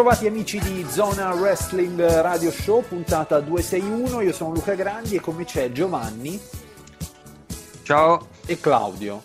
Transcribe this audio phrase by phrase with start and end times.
[0.00, 4.22] Bentrovati amici di Zona Wrestling Radio Show, puntata 261.
[4.22, 6.40] Io sono Luca Grandi e con me c'è Giovanni
[7.82, 8.28] Ciao.
[8.46, 9.22] e Claudio.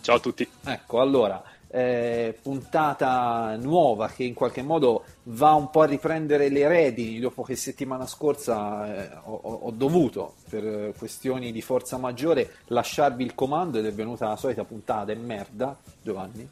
[0.00, 0.48] Ciao a tutti.
[0.64, 6.68] Ecco, allora, eh, puntata nuova che in qualche modo va un po' a riprendere le
[6.68, 13.24] redini dopo che settimana scorsa eh, ho, ho dovuto, per questioni di forza maggiore, lasciarvi
[13.24, 16.48] il comando ed è venuta la solita puntata e merda, Giovanni.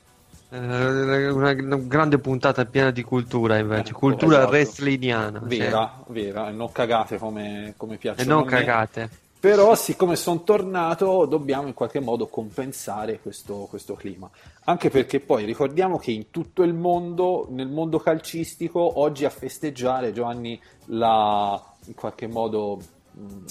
[0.53, 4.51] Eh, una, una grande puntata piena di cultura invece, Ecco, cultura esatto.
[4.51, 5.41] wrestliniana.
[5.42, 9.29] Vera, vera, e non cagate come, come piace E non cagate.
[9.41, 14.29] Però, siccome sono tornato, dobbiamo in qualche modo compensare questo, questo clima.
[14.65, 20.12] Anche perché poi ricordiamo che in tutto il mondo, nel mondo calcistico, oggi a festeggiare
[20.12, 22.81] Giovanni la in qualche modo
[23.12, 23.45] mh,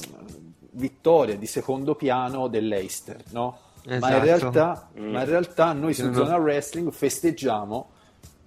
[0.71, 3.57] vittoria di secondo piano dell'Eister, no?
[3.85, 4.23] Ma, in Esatto.
[4.23, 5.11] realtà, Mm.
[5.11, 6.11] ma in realtà noi su.
[6.13, 7.89] Zona Wrestling festeggiamo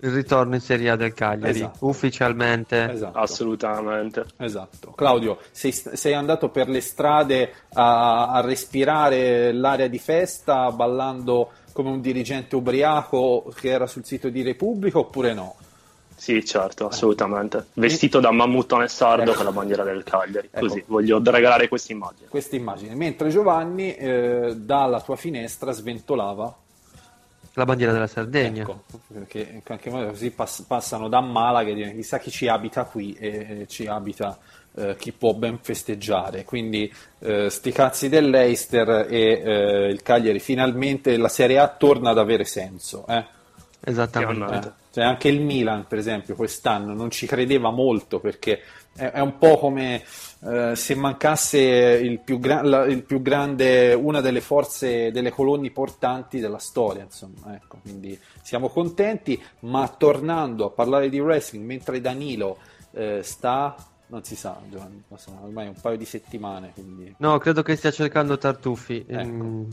[0.04, 1.86] Il ritorno in Serie A del Cagliari, Esatto.
[1.86, 2.90] ufficialmente.
[2.90, 4.24] esatto, Assolutamente.
[4.38, 4.90] Esatto.
[4.92, 11.90] Claudio, sei, sei andato per le strade a, a respirare l'aria di festa ballando come
[11.90, 15.54] un dirigente ubriaco che era sul sito di Repubblica oppure no?
[16.16, 17.66] Sì, certo, assolutamente.
[17.74, 19.34] Vestito da mammutone sardo Ecco.
[19.34, 20.48] con la bandiera del Cagliari.
[20.52, 20.66] Ecco.
[20.66, 22.28] Così, voglio regalare questa immagine.
[22.28, 22.94] Questa immagine.
[22.94, 26.56] Mentre Giovanni eh, dalla tua finestra sventolava.
[27.54, 28.62] La bandiera della Sardegna.
[28.62, 32.48] Ecco, perché in qualche modo così pass- passano da Malaga e dicono, chissà chi ci
[32.48, 34.38] abita qui e, e ci abita
[34.74, 36.44] eh, chi può ben festeggiare.
[36.44, 42.18] Quindi eh, sti cazzi dell'Eister e eh, il Cagliari finalmente la Serie A torna ad
[42.18, 43.04] avere senso.
[43.06, 43.24] Eh?
[43.84, 44.68] Esattamente.
[44.68, 48.60] Eh, cioè anche il Milan, per esempio, quest'anno non ci credeva molto perché
[48.94, 50.02] è, è un po' come
[50.44, 55.70] eh, se mancasse il più, gra- la- il più grande, una delle forze, delle colonne
[55.70, 57.02] portanti della storia.
[57.02, 62.58] Insomma, ecco, quindi siamo contenti, ma tornando a parlare di wrestling mentre Danilo
[62.92, 63.74] eh, sta.
[64.08, 65.02] Non si sa, Giovanni,
[65.40, 69.72] ormai un paio di settimane, quindi No, credo che stia cercando Tartufi in,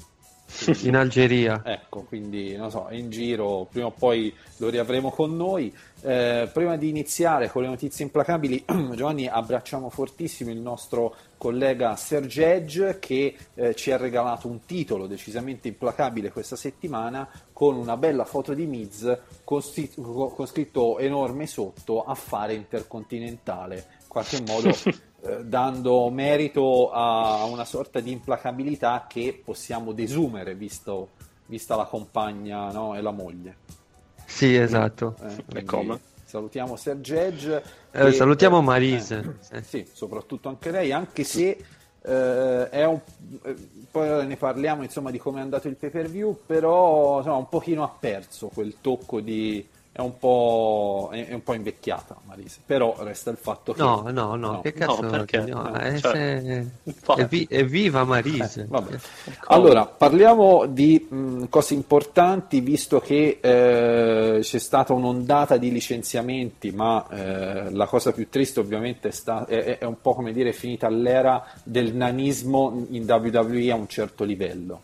[0.83, 1.61] in Algeria.
[1.63, 5.73] Ecco, quindi non so, in giro, prima o poi lo riavremo con noi.
[6.01, 8.63] Eh, prima di iniziare con le notizie implacabili,
[8.95, 15.07] Giovanni, abbracciamo fortissimo il nostro collega Serge Edge che eh, ci ha regalato un titolo
[15.07, 19.61] decisamente implacabile questa settimana con una bella foto di Miz con,
[19.95, 24.69] con scritto enorme sotto affare intercontinentale, in qualche modo
[25.43, 31.09] dando merito a una sorta di implacabilità che possiamo desumere visto,
[31.47, 33.55] vista la compagna no, e la moglie.
[34.25, 35.15] Sì, esatto.
[35.21, 35.99] Eh, quindi come?
[36.23, 37.63] Salutiamo Serge Edge.
[37.91, 39.37] Eh, che- salutiamo eh, Marise.
[39.51, 41.57] eh, sì, soprattutto anche lei, anche se
[42.01, 42.99] eh, è un,
[43.43, 43.55] eh,
[43.89, 47.49] poi ne parliamo insomma di come è andato il pay per view, però insomma, un
[47.49, 49.67] pochino ha perso quel tocco di
[49.99, 54.05] è un po', è, è un po' invecchiata Marise, però resta il fatto che No,
[54.11, 55.39] no, no, che cazzo No, perché?
[55.39, 57.21] no, No, eh, cioè, se- infatti.
[57.21, 58.61] evvi- evviva Marise.
[58.61, 58.97] Eh, vabbè.
[59.47, 67.05] Allora, parliamo di mh, cose importanti, visto che eh, c'è stata un'ondata di licenziamenti, ma
[67.09, 70.87] eh, la cosa più triste ovviamente è, sta- è- è un po' come dire finita
[70.89, 74.81] l'era del nanismo in WWE a un certo livello.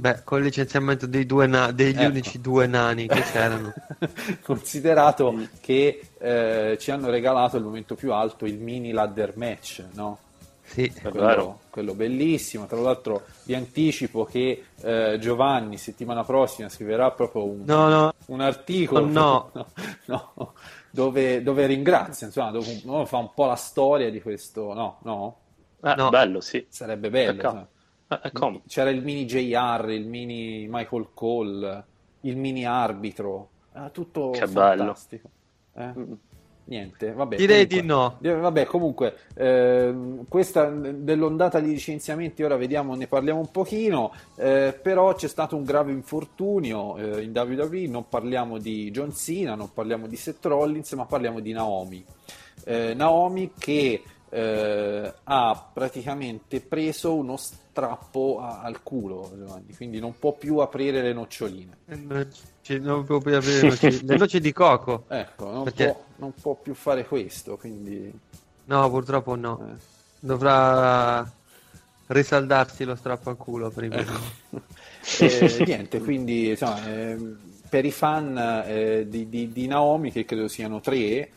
[0.00, 2.10] Beh, con il licenziamento dei due na- degli Ecco.
[2.10, 3.72] unici due nani che c'erano.
[4.42, 10.18] Considerato che eh, ci hanno regalato il momento più alto, il mini ladder match, no?
[10.62, 11.60] Sì, quello, vero.
[11.70, 12.66] quello bellissimo.
[12.66, 18.40] Tra l'altro, vi anticipo che eh, Giovanni settimana prossima scriverà proprio un, no, no, un
[18.40, 19.50] articolo Oh, no.
[20.06, 20.52] no, no,
[20.90, 24.72] dove, dove ringrazia, insomma, dove no, fa un po' la storia di questo.
[24.74, 25.38] No, no,
[25.82, 26.08] Eh, No.
[26.10, 26.64] Bello, sì.
[26.68, 27.68] sarebbe bello.
[28.08, 28.18] Sai.
[28.22, 28.60] Eh, eh?
[28.66, 31.84] C'era il mini JR, il mini Michael Cole,
[32.22, 34.76] il mini arbitro, era tutto Che bello.
[34.84, 35.28] fantastico.
[35.74, 35.92] Eh?
[35.96, 36.12] Mm.
[36.68, 37.36] Niente, vabbè.
[37.36, 38.18] direi comunque- di no.
[38.20, 44.78] eh, Vabbè, comunque, ehm, questa dell'ondata di licenziamenti, ora vediamo, ne parliamo un pochino, eh,
[44.82, 49.72] però c'è stato un grave infortunio eh, in WWE, non parliamo di John Cena, non
[49.72, 52.04] parliamo di Seth Rollins, ma parliamo di Naomi.
[52.64, 60.18] Eh, Naomi che eh, ha praticamente preso uno strappo a- al culo, Giovanni, quindi non
[60.18, 61.76] può più aprire le noccioline.
[61.86, 65.04] Eh, non può più aprire le noci, le noci di coco.
[65.08, 68.12] Ecco, non, Perché- può, non può più fare questo, quindi...
[68.66, 69.60] No, purtroppo no.
[69.72, 69.76] eh.
[70.20, 71.30] Dovrà
[72.08, 73.96] risaldarsi lo strappo al culo prima.
[75.20, 77.38] Eh, niente, quindi insomma, ehm,
[77.70, 78.36] per i fan
[78.66, 81.30] eh, di, di- di Naomi, che credo siano tre,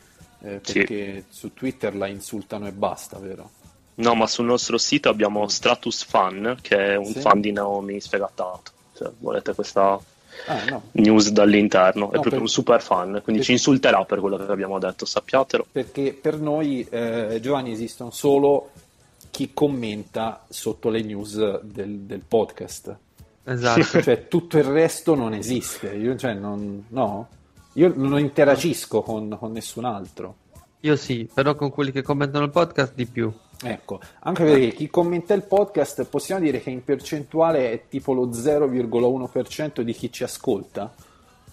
[0.44, 0.74] eh, Sì.
[0.74, 3.50] perché su Twitter la insultano e basta, vero?
[3.96, 7.20] No, ma sul nostro sito abbiamo Stratus Fan, che è un Sì.
[7.20, 8.72] fan di Naomi sfegatato.
[8.94, 10.00] Se volete questa
[10.48, 14.04] Ah, no, news dall'interno, è No, proprio per- un super fan, quindi per- ci insulterà
[14.06, 15.68] per quello che abbiamo detto, sappiatelo.
[15.72, 18.72] perché per noi, eh, Giovanni, esistono solo
[19.30, 22.96] chi commenta sotto le news del, del podcast.
[23.44, 24.02] Esatto.
[24.02, 25.94] Cioè, tutto il resto non esiste.
[25.94, 27.28] Io, cioè, non, no?
[27.74, 30.36] Io non interagisco con, con nessun altro.
[30.82, 33.32] Io sì, però con quelli che commentano il podcast di più.
[33.64, 38.28] Ecco, anche perché chi commenta il podcast possiamo dire che in percentuale è tipo lo
[38.28, 40.94] 0,1% di chi ci ascolta.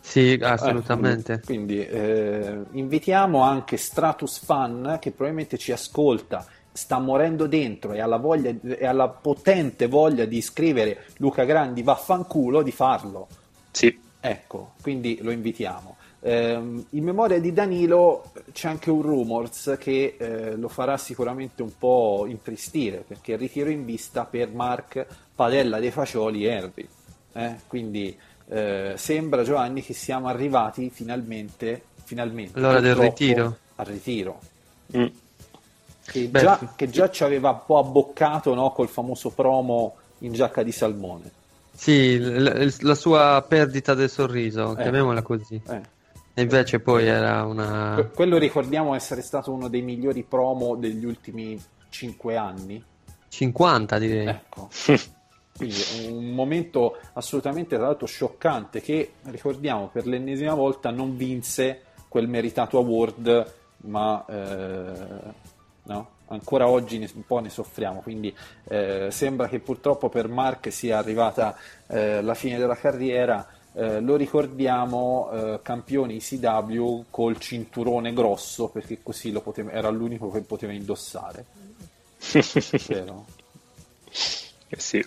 [0.00, 1.34] Sì, assolutamente.
[1.34, 8.00] Eh, quindi eh, invitiamo anche Stratus Fan che probabilmente ci ascolta, sta morendo dentro e
[8.00, 13.28] ha la, voglia, e ha la potente voglia di scrivere Luca Grandi vaffanculo di farlo.
[13.70, 15.96] Sì, Ecco, quindi lo invitiamo.
[16.20, 21.70] Ehm, in memoria di Danilo c'è anche un rumors che eh, lo farà sicuramente un
[21.78, 26.88] po' intristire perché il ritiro in vista per Mark Padella dei Facioli e Henry.
[27.34, 28.16] Eh, Quindi
[28.48, 33.56] eh, sembra Giovanni che siamo arrivati finalmente, finalmente L'ora del ritiro.
[33.76, 34.40] al ritiro.
[34.96, 35.06] Mm.
[36.04, 40.62] Che già, che già ci aveva un po' abboccato no, col famoso promo in giacca
[40.62, 41.30] di salmone.
[41.74, 44.82] Sì, l- l- la sua perdita del sorriso, Eh.
[44.82, 45.60] chiamiamola così.
[46.38, 46.42] Eh.
[46.42, 47.94] Invece poi era una...
[47.94, 52.82] Que- Quello ricordiamo essere stato uno dei migliori promo degli ultimi 5 anni.
[53.28, 54.26] 50 direi.
[54.26, 54.68] Ecco.
[55.58, 55.76] Quindi
[56.06, 62.78] un momento assolutamente tra l'altro scioccante che ricordiamo per l'ennesima volta non vinse quel meritato
[62.78, 65.32] award, ma eh,
[65.82, 66.08] no?
[66.28, 68.00] ancora oggi ne- un po' ne soffriamo.
[68.00, 68.32] Quindi
[68.68, 71.56] eh, sembra che purtroppo per Mark sia arrivata
[71.88, 73.44] eh, la fine della carriera.
[73.80, 80.30] Eh, lo ricordiamo eh, campione ICW col cinturone grosso perché così lo poteva- era l'unico
[80.32, 81.44] che poteva indossare.
[82.88, 83.24] Vero?
[84.66, 85.04] Eh sì.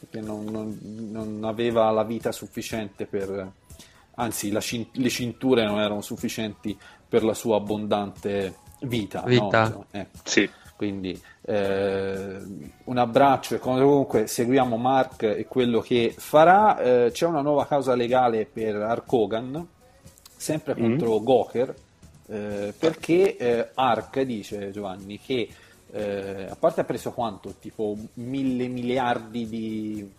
[0.00, 0.78] Perché non, non-
[1.12, 3.48] non aveva la vita sufficiente per.
[4.16, 6.76] Anzi, la cin- le cinture non erano sufficienti
[7.08, 9.20] per la sua abbondante vita.
[9.20, 9.28] no?
[9.28, 9.86] Vita.
[9.92, 10.18] Ecco.
[10.24, 10.50] Sì.
[10.76, 12.36] Quindi eh,
[12.84, 16.78] un abbraccio e comunque seguiamo Mark e quello che farà.
[16.78, 19.66] Eh, c'è una nuova causa legale per Ark Hogan,
[20.36, 20.80] sempre Mm.
[20.80, 21.74] contro Goker,
[22.26, 25.48] eh, perché eh, Ark dice Giovanni che
[25.90, 27.54] eh, a parte ha preso quanto?
[27.58, 30.12] Tipo mille miliardi di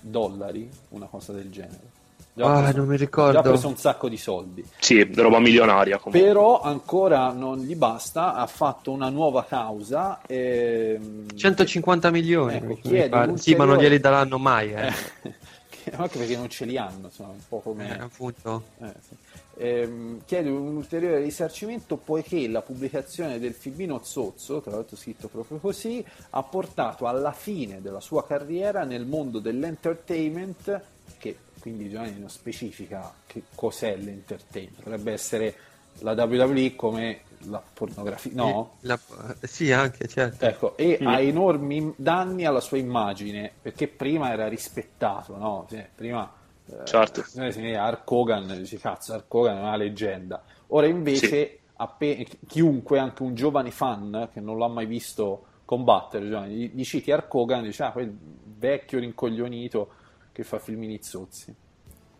[0.00, 1.96] dollari, una cosa del genere.
[2.46, 3.38] Ah, preso- non mi ricordo.
[3.38, 4.64] ha preso un sacco di soldi.
[4.78, 6.26] Sì, roba milionaria comunque.
[6.26, 10.20] Però ancora non gli basta, ha fatto una nuova causa.
[10.26, 12.54] ehm, 150 milioni.
[12.56, 13.30] Ecco, mi chiede pare.
[13.30, 14.86] un Sì, ma non glieli daranno mai, eh.
[14.86, 14.92] eh,
[15.68, 17.96] che- anche perché non ce li hanno, insomma, un po' come...
[17.96, 18.62] Eh, appunto.
[18.80, 19.16] eh, sì.
[19.60, 25.58] Ehm, chiede un ulteriore risarcimento poiché la pubblicazione del filmino Zozzo, tra l'altro scritto proprio
[25.58, 30.80] così, ha portato alla fine della sua carriera nel mondo dell'entertainment,
[31.18, 31.36] che
[31.68, 35.54] quindi Giovanni non specifica che cos'è l'entertainment, dovrebbe essere
[36.00, 38.76] la WWE come la pornografia, no?
[38.80, 38.98] La-
[39.42, 40.44] Sì, anche, certo.
[40.44, 41.06] Ecco, e Mm.
[41.06, 45.66] ha enormi danni alla sua immagine, perché prima era rispettato, no?
[45.68, 46.30] Sì, prima
[46.70, 47.24] eh, Certo.
[47.34, 50.42] vede Hulk Hogan, dici cazzo, Hulk Hogan è una leggenda.
[50.68, 56.54] Ora invece appe- chiunque, anche un giovane fan che non l'ha mai visto combattere, Giovanni,
[56.56, 58.14] gli, gli citi Hulk Hogan, dice ah, quel
[58.58, 59.92] vecchio rincoglionito
[60.38, 61.52] che fa filmini zozzi.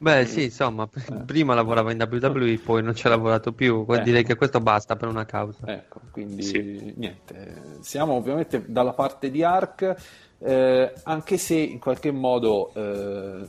[0.00, 3.86] Beh, sì, insomma, p- prima lavorava in WWE, poi non ci ha lavorato più.
[3.88, 4.02] Eh.
[4.02, 5.64] Direi che questo basta per una causa.
[5.66, 6.94] Ecco, quindi Sì.
[6.96, 9.94] niente, siamo ovviamente dalla parte di Ark,
[10.38, 13.46] eh, anche se in qualche modo eh,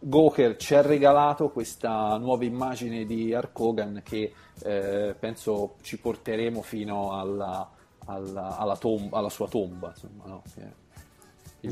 [0.00, 4.32] Goker ci ha regalato questa nuova immagine di Ark Hogan che
[4.64, 7.70] eh, penso ci porteremo fino alla,
[8.06, 10.42] alla, alla tom- alla sua tomba, insomma, no?
[10.52, 10.85] Che Direi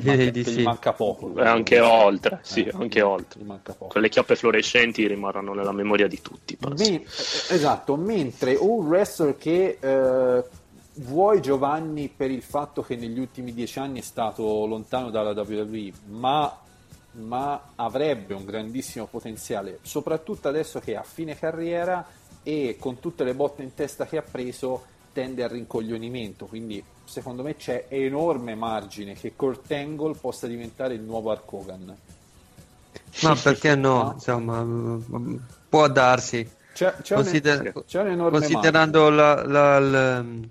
[0.03, 0.63] manca, gli sì.
[0.63, 1.35] manca poco.
[1.37, 3.41] E anche oltre, sì, Eh, anche oltre.
[3.41, 3.93] Gli manca poco.
[3.93, 6.57] Quelle chiappe fluorescenti rimarranno nella memoria di tutti.
[6.61, 10.45] Me- esatto, mentre un wrestler che eh,
[10.97, 15.93] vuoi Giovanni per il fatto che negli ultimi dieci anni è stato lontano dalla WWE,
[16.07, 16.57] ma,
[17.13, 22.07] ma avrebbe un grandissimo potenziale, soprattutto adesso che è a fine carriera
[22.43, 24.85] e con tutte le botte in testa che ha preso,
[25.15, 31.01] tende al rincoglionimento, quindi secondo me c'è enorme margine che Kurt Angle possa diventare il
[31.01, 31.97] nuovo Hulk Hogan.
[33.23, 34.13] Ma perché no?
[34.15, 35.37] Insomma, mm,
[35.71, 36.47] può darsi.
[36.75, 40.49] C'è, c'è, Consider- un, c'è Considerando la- la- il,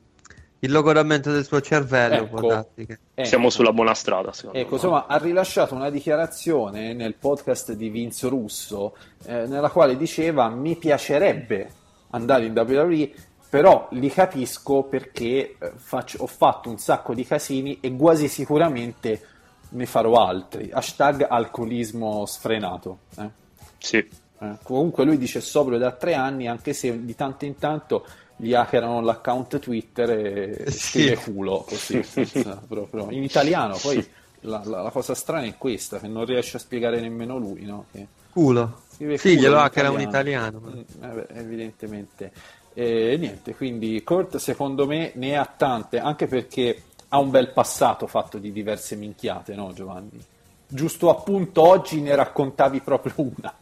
[0.60, 2.38] il logoramento del suo cervello, Ecco.
[2.38, 2.98] può darsi che...
[3.00, 3.26] margine.
[3.28, 3.54] Siamo Ecco.
[3.54, 4.76] sulla buona strada, secondo Ecco, me.
[4.76, 10.78] insomma, ha rilasciato una dichiarazione nel podcast di Vince Russo eh, nella quale diceva mi
[10.78, 11.70] piacerebbe
[12.12, 13.12] andare in WWE,
[13.54, 19.22] però li capisco perché eh, faccio- ho fatto un sacco di casini e quasi sicuramente
[19.70, 20.72] ne farò altri.
[20.74, 22.98] Hashtag alcolismo sfrenato.
[23.20, 23.30] eh.
[23.78, 23.98] Sì.
[24.40, 28.08] Eh, Comunque lui dice sobrio da tre anni, anche se di tanto in tanto
[28.38, 30.80] gli hackerano l'account Twitter e Sì.
[30.80, 33.12] scrive culo così, senza- proprio.
[33.12, 33.78] in italiano.
[33.80, 34.04] Poi
[34.42, 37.86] la, la- la cosa strana è questa, che non riesce a spiegare nemmeno lui, no?
[37.92, 38.82] Che Culo.
[38.92, 40.62] scrive Sì, culo glielo in hackera un italiano.
[41.02, 42.32] Eh beh, evidentemente.
[42.74, 48.08] E niente, quindi Kurt secondo me ne ha tante, anche perché ha un bel passato
[48.08, 50.20] fatto di diverse minchiate, no Giovanni?
[50.68, 53.54] Giusto appunto oggi ne raccontavi proprio una.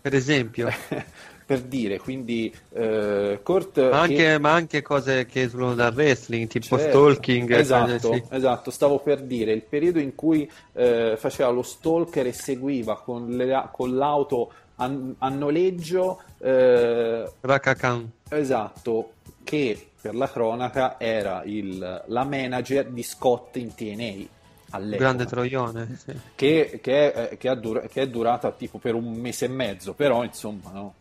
[0.00, 0.68] Per esempio.
[1.44, 6.46] per dire, quindi eh, Kurt Ma che- anche, ma anche cose che esulano dal wrestling,
[6.48, 7.50] tipo Certo, stalking.
[7.50, 8.34] e Esatto, cose- sì.
[8.34, 13.28] esatto, stavo per dire, il periodo in cui eh, faceva lo stalker e seguiva con,
[13.30, 14.52] le- con l'auto
[14.82, 18.10] a, a noleggio, eh, Rakakan.
[18.28, 19.12] esatto,
[19.44, 24.40] che per la cronaca era il- la manager di Scott in TNA.
[24.74, 25.96] all'epoca Grande troione.
[26.02, 26.12] sì.
[26.34, 29.48] che, che è, eh, che ha dura- che è durata tipo per un mese e
[29.48, 30.94] mezzo, però insomma no.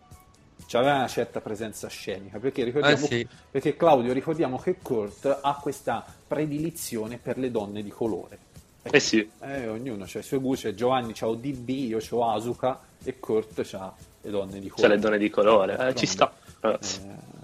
[0.67, 3.27] C'aveva una certa presenza scenica, perché, ricordiamo, Eh sì.
[3.49, 8.37] perché Claudio ricordiamo che Kurt ha questa predilizione per le donne di colore.
[8.83, 9.27] Eh sì.
[9.41, 13.93] Eh, ognuno ha i suoi gusti, Giovanni c'ha ODB, io c'ho Asuka e Kurt c'ha
[14.21, 14.95] le donne di C'è colore.
[14.95, 15.87] le donne di colore.
[15.87, 16.31] Eh, ci sta.
[16.61, 16.79] Eh, Eh,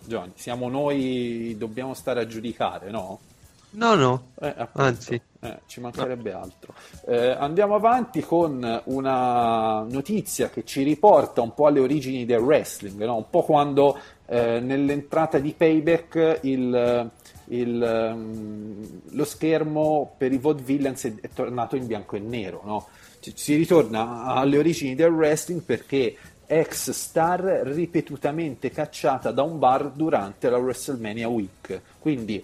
[0.06, 3.20] Giovanni, siamo noi, dobbiamo stare a giudicare, no?
[3.72, 4.28] No, no.
[4.40, 4.56] Eh.
[4.74, 5.22] Anzi.
[5.42, 6.74] Eh, ci mancherebbe altro.
[7.06, 13.04] Eh, andiamo avanti con una notizia che ci riporta un po' alle origini del wrestling,
[13.04, 13.18] no?
[13.18, 17.10] un po' quando eh, nell'entrata di Payback il,
[17.46, 22.62] il, ehm, lo schermo per i vaudevillains è, è tornato in bianco e nero.
[22.64, 22.88] no?
[23.36, 26.16] Si ritorna alle origini del wrestling perché
[26.46, 31.82] ex star ripetutamente cacciata da un bar durante la WrestleMania Week.
[32.00, 32.44] Quindi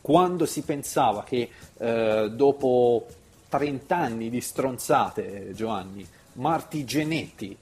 [0.00, 3.06] quando si pensava che eh, dopo
[3.48, 7.56] 30 anni di stronzate, Giovanni, Marti Genetti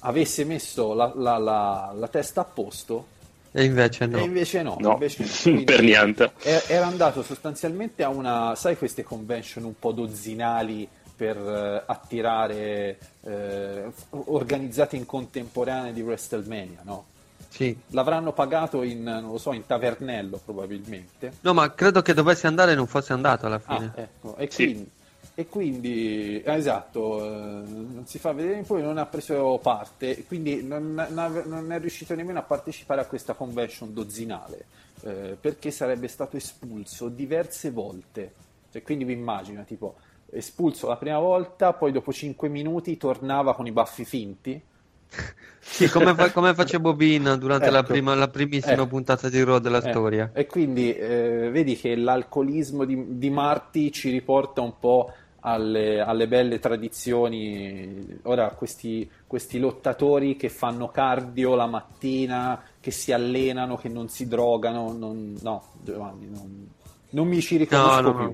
[0.00, 3.06] avesse messo la, la- la- la testa a posto,
[3.52, 4.18] E invece no.
[4.18, 5.62] e invece no, No, invece no.
[5.64, 6.32] Per niente.
[6.68, 13.84] Era andato sostanzialmente a una, sai, queste convention un po' dozzinali per eh, attirare, eh,
[14.10, 17.06] organizzate in contemporanea di WrestleMania, no?
[17.48, 17.76] Sì.
[17.90, 21.34] L'avranno pagato in, non lo so, in tavernello probabilmente.
[21.42, 23.92] No, ma credo che dovesse andare e non fosse andato alla Ah, fine.
[23.94, 24.64] ecco, e Sì.
[24.64, 24.90] quindi,
[25.36, 30.64] e quindi eh, esatto, eh, non si fa vedere, poi non ha preso parte, quindi
[30.64, 34.64] non, non è riuscito nemmeno a partecipare a questa convention dozzinale,
[35.02, 38.32] eh, perché sarebbe stato espulso diverse volte.
[38.72, 39.94] Cioè, quindi vi immagina, tipo,
[40.34, 44.60] espulso la prima volta, poi dopo 5 minuti tornava con i baffi finti.
[45.66, 47.86] Sì, come, fa- come face Bobina durante la, Ecco.
[47.86, 48.86] prima- la primissima Eh.
[48.86, 50.30] puntata di Raw della Eh, storia.
[50.34, 55.10] E quindi eh, vedi che l'alcolismo di, di Marti ci riporta un po'
[55.40, 58.18] alle, alle belle tradizioni.
[58.24, 64.28] Ora, questi, questi lottatori che fanno cardio la mattina, che si allenano, che non si
[64.28, 66.68] drogano, non- no, Giovanni, non,
[67.10, 68.24] non mi ci No, riconosco no, più.
[68.24, 68.32] no.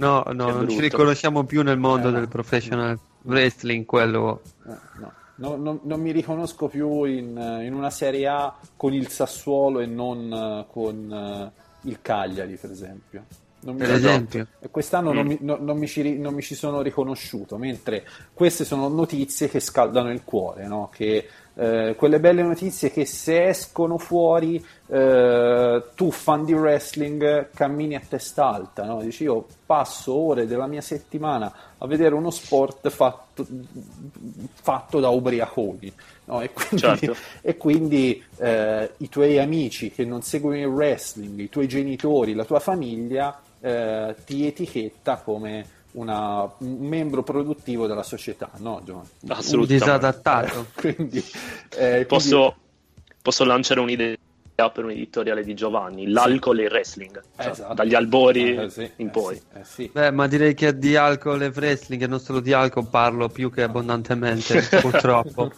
[0.00, 2.18] No, no, non ci riconosciamo più nel mondo Eh, no.
[2.18, 4.40] del professional wrestling, quello.
[4.66, 5.12] Eh, no.
[5.36, 7.28] No, non- non mi riconosco più in,
[7.64, 12.70] in una Serie A con il Sassuolo e non eh, con eh, il Cagliari, per
[12.70, 13.24] esempio.
[13.62, 14.08] Non mi Per ricordo.
[14.08, 14.46] esempio.
[14.58, 15.28] E quest'anno non, Mm.
[15.28, 19.60] mi, no- non mi ci, non mi ci sono riconosciuto, mentre queste sono notizie che
[19.60, 20.88] scaldano il cuore, no?
[20.92, 27.96] che, eh, quelle belle notizie che se escono fuori eh, tu fan di wrestling cammini
[27.96, 29.02] a testa alta, no?
[29.02, 33.46] dici io passo ore della mia settimana a vedere uno sport fatto,
[34.52, 35.92] fatto da ubriaconi.
[36.26, 36.40] no?
[36.40, 37.16] E quindi, Certo.
[37.42, 42.44] e quindi eh, i tuoi amici che non seguono il wrestling, i tuoi genitori, la
[42.44, 49.08] tua famiglia eh, ti etichetta come una- un membro produttivo della società, no Giovanni?
[49.22, 49.84] Un Assolutamente.
[49.84, 50.66] disadattato.
[50.76, 51.24] Quindi,
[51.76, 52.54] eh, Posso,
[53.22, 54.16] posso lanciare un'idea
[54.68, 57.72] per un editoriale di Giovanni, l'alcol e il wrestling, cioè, Esatto.
[57.72, 59.36] dagli albori Eh, sì, in eh, poi.
[59.36, 59.90] sì, eh, sì.
[59.90, 63.50] Beh, ma direi che di alcol e wrestling e non solo di alcol parlo più
[63.50, 65.50] che abbondantemente, purtroppo.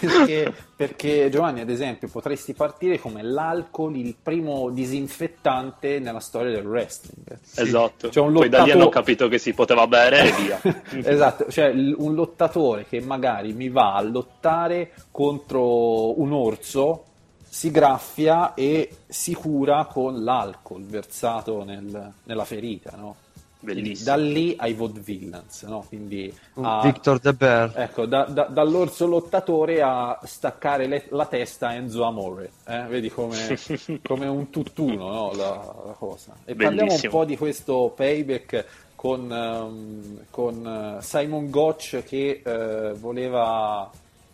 [0.00, 6.66] perché, perché, Giovanni, ad esempio, potresti partire come l'alcol, il primo disinfettante nella storia del
[6.66, 7.38] wrestling.
[7.56, 8.08] Esatto.
[8.08, 10.60] C'è un Poi da lì lottato- hanno capito che si poteva bere e via.
[11.10, 17.04] esatto, cioè l- un lottatore che magari mi va a lottare contro un orso
[17.52, 23.16] si graffia e si cura con l'alcol versato nel- nella ferita, no?
[23.62, 24.08] Bellissimo.
[24.10, 25.84] Da lì ai vaudevillains, no?
[25.86, 27.72] Quindi a- Victor De Bear.
[27.76, 32.84] Ecco, da- da- dall'orso lottatore a staccare le- la testa a Enzo Amore, eh?
[32.84, 33.36] vedi come,
[34.02, 35.32] come un tutt'uno no?
[35.34, 35.48] la,
[35.86, 36.32] la cosa.
[36.44, 37.12] E parliamo un Bellissimo.
[37.12, 38.64] po' di questo payback
[38.94, 43.90] con, ehm, con eh, Simon Gotch che eh, voleva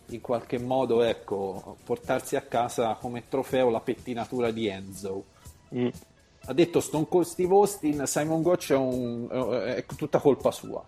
[0.09, 5.23] in qualche modo ecco, portarsi a casa come trofeo la pettinatura di Enzo.
[5.75, 5.87] Mm.
[6.45, 10.81] Ha detto Stone Cold Steve Austin, Simon Gotch è, un- è tutta colpa sua.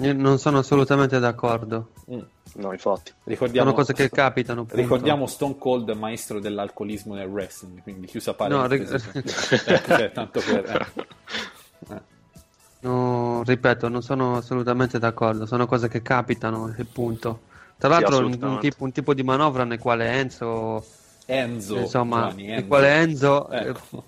[0.00, 1.90] Io non sono assolutamente d'accordo.
[2.12, 2.20] Mm.
[2.54, 3.12] No, infatti.
[3.24, 4.60] Ricordiamo, Sono cose che capitano.
[4.64, 4.76] punto.
[4.76, 9.10] Ricordiamo Stone Cold, maestro dell'alcolismo nel wrestling, quindi chiusa No, parentesi.
[9.12, 9.22] ri-
[9.66, 10.88] Ecco, cioè, tanto per...
[11.88, 11.94] eh.
[11.94, 12.00] Eh.
[12.80, 15.46] No, ripeto, non sono assolutamente d'accordo.
[15.46, 17.40] Sono cose che capitano e punto.
[17.78, 20.84] Tra l'altro, un, un tipo, un tipo di manovra nel quale Enzo,
[21.26, 22.66] Enzo, insomma, Giovanni, nel Enzo.
[22.66, 24.04] quale Enzo eh, Ecco.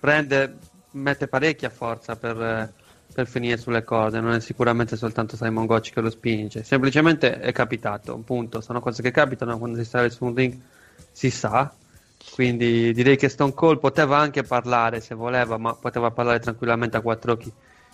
[0.00, 0.56] prende,
[0.92, 2.72] mette parecchia forza per,
[3.12, 4.18] per finire sulle cose.
[4.18, 6.64] Non è sicuramente soltanto Simon Gotch che lo spinge.
[6.64, 8.16] Semplicemente è capitato.
[8.16, 8.60] Punto.
[8.60, 10.58] Sono cose che capitano quando si sale su un ring,
[11.12, 11.72] si sa.
[12.32, 17.00] Quindi direi che Stone Cold poteva anche parlare se voleva, ma poteva parlare tranquillamente a
[17.00, 17.52] quattro occhi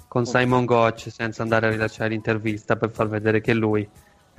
[0.09, 3.89] con Simon Gotch senza andare a rilasciare l'intervista per far vedere che lui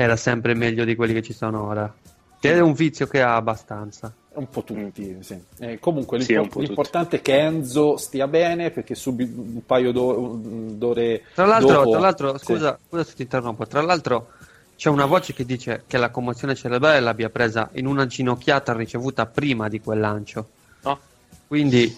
[0.02, 1.94] era sempre meglio di quelli che ci sono ora.
[2.40, 4.12] Che è un vizio che ha abbastanza.
[4.34, 5.40] Un po' tutti, sì.
[5.60, 6.66] Eh, comunque Sì, l'impor- un po' tutti.
[6.68, 11.92] l'importante è che Enzo stia bene perché subito un paio d'o- d'ore Tra l'altro, dopo-
[11.92, 12.46] tra l'altro sì.
[12.46, 14.30] scusa, scusa se ti interrompo, tra l'altro
[14.78, 19.26] c'è una voce che dice che la commozione cerebrale l'abbia presa in una ginocchiata ricevuta
[19.28, 20.48] prima di quel lancio.
[20.84, 20.98] Ah.
[21.48, 21.96] Quindi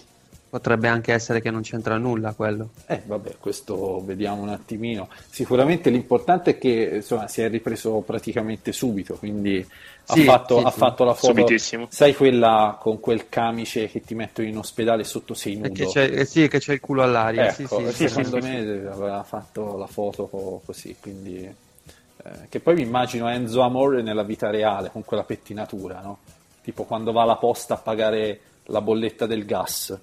[0.53, 2.69] potrebbe anche essere che non c'entra nulla quello.
[2.85, 5.09] Eh, vabbè, questo vediamo un attimino.
[5.27, 9.67] Sicuramente l'importante è che insomma, si è ripreso praticamente subito, quindi
[10.03, 10.77] Sì, ha, fatto, sì, ha sì.
[10.77, 11.33] fatto la foto.
[11.33, 11.87] Subitissimo.
[11.89, 15.73] Sai quella con quel camice che ti mettono in ospedale sotto sei E nudo?
[15.73, 17.47] che c'è, eh sì, che c'è il culo all'aria.
[17.47, 18.47] Ecco, sì, sì, secondo sì.
[18.47, 18.57] me
[18.91, 21.37] aveva fatto la foto co- così, quindi...
[21.45, 26.19] eh, che poi mi immagino Enzo Amore nella vita reale, con quella pettinatura, no?
[26.61, 29.97] Tipo quando va alla posta a pagare la bolletta del gas.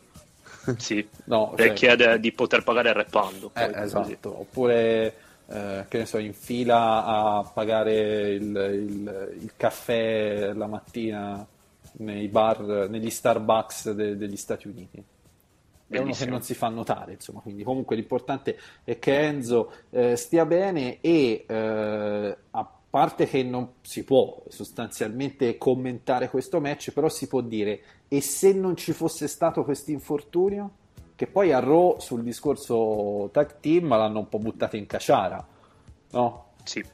[0.79, 1.07] Sì.
[1.25, 3.51] No, cioè- chiede di poter pagare rappando.
[3.55, 3.83] Eh, poi, così.
[3.85, 5.15] esatto, oppure
[5.49, 11.47] eh, che ne so, in fila a pagare il, il- il caffè la mattina
[11.93, 15.03] nei bar, negli Starbucks de- degli Stati Uniti.
[15.89, 20.15] È uno che non si fa notare, insomma, quindi comunque l'importante è che Enzo eh,
[20.15, 27.09] stia bene e eh, a parte che non si può sostanzialmente commentare questo match, però
[27.09, 27.81] si può dire
[28.13, 30.71] e se non ci fosse stato questo infortunio?
[31.15, 35.47] Che poi a Raw sul discorso tag team l'hanno un po' buttato in caciara,
[36.11, 36.47] no?
[36.65, 36.85] Sì.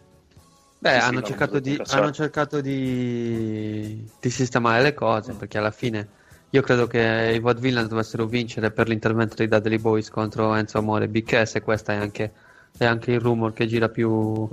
[0.78, 5.56] Beh, Sì, sì, hanno, l'hanno cercato di, hanno cercato di, di sistemare le cose perché
[5.56, 6.06] alla fine
[6.50, 11.06] io credo che i Vaudevillains dovessero vincere per l'intervento dei Dudley Boys contro Enzo Amore
[11.06, 12.32] e Big S e questo è anche,
[12.76, 14.46] è anche il rumor che gira più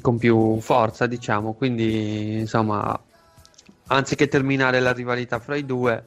[0.00, 2.98] con più forza diciamo quindi insomma
[3.96, 6.04] anziché terminare la rivalità fra i due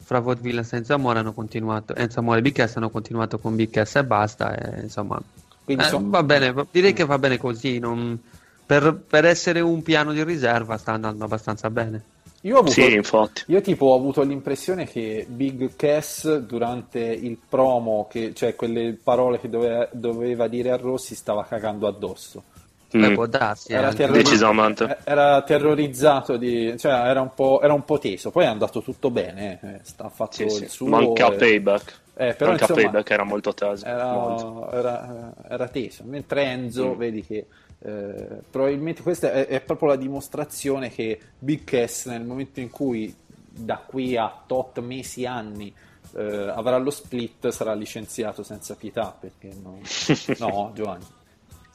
[0.00, 3.56] fra Vaudevillains e Enzo Amore hanno continuato Enzo Amore e Big S hanno continuato con
[3.56, 5.20] Big S e basta e, insomma
[5.64, 7.78] Quindi eh, so- va bene, direi che va bene così.
[7.78, 8.18] non-
[8.64, 12.02] per, per essere un piano di riserva sta andando abbastanza bene.
[12.42, 13.44] Io ho avuto, Sì, infatti.
[13.46, 19.40] io tipo ho avuto l'impressione che Big Cass durante il promo, che, cioè quelle parole
[19.40, 22.42] che doveva, doveva dire a Rossi, stava cagando addosso.
[22.90, 23.14] Beh, Mm.
[23.14, 23.72] può darsi.
[23.72, 24.84] Era, terrori- Decisamente.
[24.84, 28.30] eh, era terrorizzato, di, cioè era un, po', era un po' teso.
[28.30, 30.68] Poi è andato tutto bene, eh, sta- ha fatto Sì, il sì.
[30.68, 30.86] suo.
[30.88, 31.98] Manca eh, Payback.
[32.16, 33.86] eh, però Manca insomma, Payback era molto teso.
[33.86, 34.70] molto.
[34.72, 36.96] era, era, era teso, mentre Enzo, Mm.
[36.98, 37.46] vedi che
[37.80, 43.14] eh, probabilmente questa è, è proprio la dimostrazione che Big Cass nel momento in cui
[43.50, 45.72] da qui a tot mesi, anni
[46.16, 49.78] eh, avrà lo split sarà licenziato senza pietà perché non...
[50.38, 51.04] no Giovanni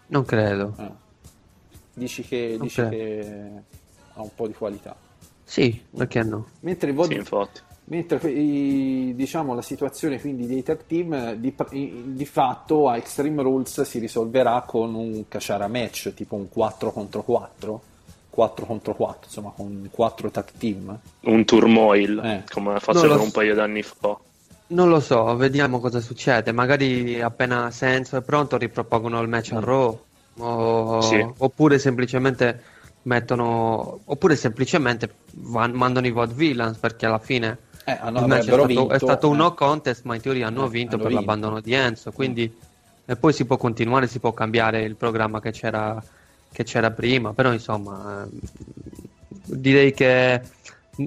[0.07, 0.73] Non credo.
[0.79, 0.91] eh.
[1.93, 2.89] Dici, che, dici Ok.
[2.89, 3.51] che
[4.15, 4.95] ha un po' di qualità
[5.43, 6.47] Sì, perché no?
[6.61, 7.61] mentre i Vod- Sì.
[7.85, 11.53] Mentre i- diciamo la situazione quindi dei tag team di,
[12.15, 17.23] di fatto a Extreme Rules si risolverà con un Kashara match tipo un 4 contro
[17.23, 17.81] 4
[18.29, 20.97] 4 contro 4, insomma con 4 tag team.
[21.19, 22.43] Un turmoil, Eh.
[22.49, 24.17] come facevano un paio d'anni fa.
[24.67, 26.51] Non lo so, vediamo cosa succede.
[26.53, 29.99] Magari appena Senso è pronto ripropongono il match a Raw.
[30.37, 31.33] O- Sì.
[31.37, 32.63] Oppure semplicemente
[33.03, 34.01] mettono.
[34.05, 38.67] Oppure semplicemente van- mandano i VOD Villains perché alla fine Eh, il match è stato,
[38.67, 41.25] vinto, è stato un no contest, ma in teoria hanno Eh, vinto hanno per vinto.
[41.25, 42.11] l'abbandono di Enzo.
[42.11, 42.61] Quindi
[43.05, 46.01] e poi si può continuare, si può cambiare il programma che c'era,
[46.51, 47.33] che c'era prima.
[47.33, 48.39] Però insomma, ehm,
[49.59, 50.41] direi che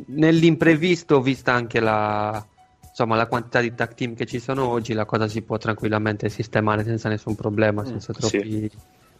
[0.09, 2.45] nell'imprevisto, vista anche la,
[2.89, 6.29] insomma, la quantità di tag team che ci sono oggi, la cosa si può tranquillamente
[6.29, 8.71] sistemare senza nessun problema, senza Mm, sì.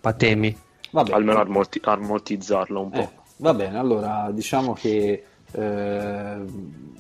[0.01, 0.57] Patemi.
[0.91, 2.99] Vabbè, Almeno armorti- armortizzarlo un po'.
[2.99, 6.95] Eh, va bene, allora diciamo che ehm,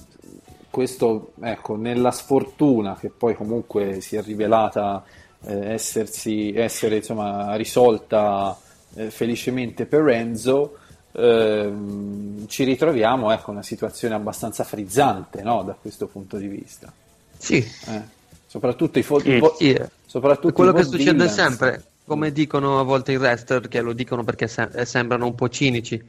[0.71, 5.03] questo, ecco, nella sfortuna che poi comunque si è rivelata
[5.45, 8.59] eh, essersi, essere insomma, risolta
[8.95, 10.77] eh, felicemente per Renzo,
[11.13, 16.93] ehm, ci ritroviamo ecco, una situazione abbastanza frizzante no, da questo punto di vista.
[17.39, 18.03] Sì, Eh,
[18.47, 19.43] soprattutto i fo- Mm.
[19.43, 21.33] i sì, soprattutto quello i che succede Villains.
[21.35, 25.35] sempre, come dicono a volte i wrestler, che lo dicono perché se- eh, sembrano un
[25.35, 26.03] po' cinici,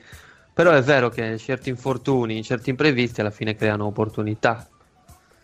[0.53, 4.67] però è vero che certi infortuni, certi imprevisti alla fine creano opportunità.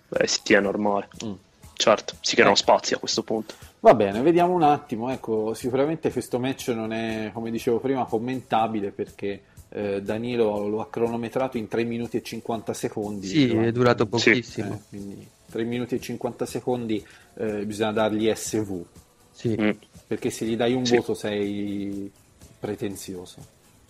[0.09, 1.07] Beh, sì, è normale.
[1.25, 1.33] Mm.
[1.75, 2.57] Certo, si creano Eh.
[2.57, 3.55] spazi a questo punto.
[3.79, 5.11] Va bene, vediamo un attimo.
[5.11, 10.87] Ecco, sicuramente questo match non è, come dicevo prima, commentabile perché eh, Danilo lo ha
[10.87, 13.25] cronometrato in 3 minuti e 50 secondi.
[13.27, 14.09] Sì, è durato Sì.
[14.09, 14.73] pochissimo.
[14.75, 17.03] Eh, quindi 3 minuti e 50 secondi
[17.35, 18.83] eh, bisogna dargli SV
[19.31, 19.57] Sì.
[19.59, 19.69] Mm.
[20.05, 20.95] Perché se gli dai un Sì.
[20.97, 22.11] voto sei
[22.59, 23.37] pretenzioso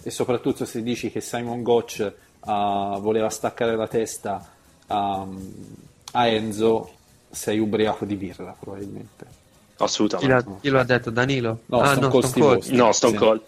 [0.01, 4.49] e soprattutto se dici che Simon Gotch ah, voleva staccare la testa
[4.87, 5.27] a,
[6.13, 6.89] a Enzo
[7.29, 9.25] sei ubriaco di birra probabilmente.
[9.25, 10.51] Chi, l'ha, Assolutamente.
[10.61, 11.09] chi lo ha detto?
[11.09, 11.59] Danilo?
[11.65, 12.77] No, ah, Stone no, Cold Stone Steve Cold.
[12.77, 13.17] No, Stone Sì.
[13.19, 13.41] Cold.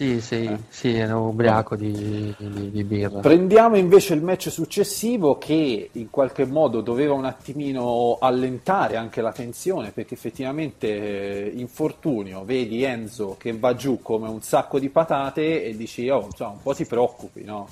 [0.00, 0.56] Sì, sì, Eh.
[0.70, 3.20] sì, era ubriaco di, di- di birra.
[3.20, 9.30] Prendiamo invece il match successivo che in qualche modo doveva un attimino allentare anche la
[9.30, 15.64] tensione perché effettivamente eh, infortunio, vedi Enzo che va giù come un sacco di patate
[15.64, 17.68] e dici oh, insomma, un po' ti preoccupi, no?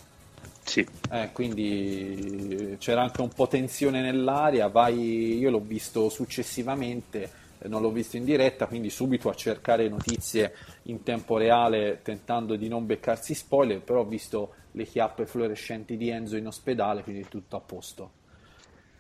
[0.64, 0.86] Sì.
[1.10, 7.30] Eh, quindi c'era anche un po' tensione nell'aria, vai, io l'ho visto successivamente, eh,
[7.64, 12.68] non l'ho visto in diretta, quindi subito a cercare notizie in tempo reale tentando di
[12.68, 17.56] non beccarsi spoiler, però ho visto le chiappe fluorescenti di Enzo in ospedale, quindi tutto
[17.56, 18.12] a posto.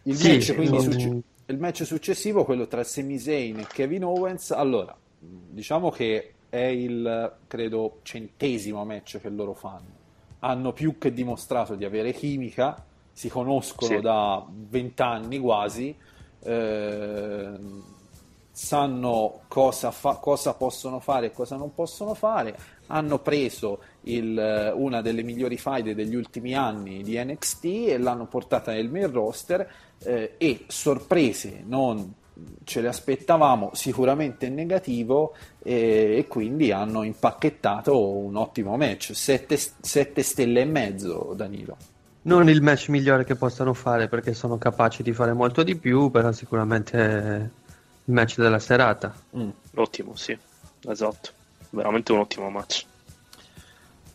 [0.02, 4.04] Il, Sì, match, quindi, non- succe- il match successivo, quello tra Sami Zayn e Kevin
[4.04, 10.06] Owens, allora, diciamo che è il, credo, centesimo match che loro fanno.
[10.40, 14.00] Hanno più che dimostrato di avere chimica, si conoscono Sì.
[14.00, 15.98] da vent'anni quasi,
[16.40, 17.97] ehm,
[18.58, 25.00] sanno cosa, fa- cosa possono fare e cosa non possono fare, hanno preso il- una
[25.00, 29.70] delle migliori faide degli ultimi anni di NXT e l'hanno portata nel main roster
[30.04, 32.12] eh, e sorprese non
[32.64, 39.12] ce le aspettavamo sicuramente in negativo eh, e quindi hanno impacchettato un ottimo match.
[39.14, 41.76] 7 stelle e mezzo Danilo.
[42.22, 46.10] Non il match migliore che possano fare perché sono capaci di fare molto di più,
[46.10, 47.57] però sicuramente
[48.08, 49.14] il match della serata.
[49.36, 49.48] Mm.
[49.74, 50.36] Ottimo, sì.
[50.88, 51.30] Esatto.
[51.70, 52.84] Veramente un ottimo match.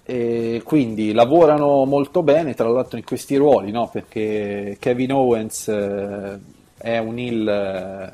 [0.06, 3.88] E quindi lavorano molto bene, tra l'altro in questi ruoli, no?
[3.90, 6.40] perché Kevin Owens eh,
[6.78, 8.14] è un heel eh,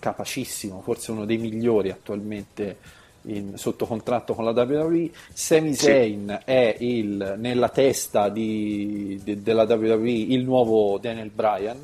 [0.00, 2.78] capacissimo, forse uno dei migliori attualmente
[3.26, 5.10] in- sotto contratto con la WWE.
[5.32, 5.84] Sami Sì.
[5.84, 11.78] Zayn è il, nella testa di- de- della WWE il nuovo Daniel Bryan,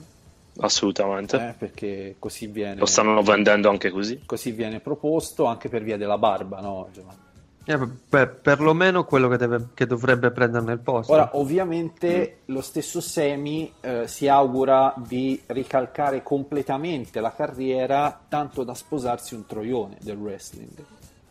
[0.61, 1.37] Assolutamente.
[1.37, 4.23] eh, perché così viene, Lo stanno vendendo anche così.
[4.27, 6.61] così viene proposto anche per via della barba.
[6.61, 7.27] No, Giovanni?
[7.65, 11.13] Eh, beh, perlomeno quello che, deve- che dovrebbe prenderne il posto.
[11.13, 18.73] Ora, ovviamente, lo stesso Semi eh, si augura di ricalcare completamente la carriera tanto da
[18.75, 20.71] sposarsi un troione del wrestling.
[20.79, 20.85] Eh,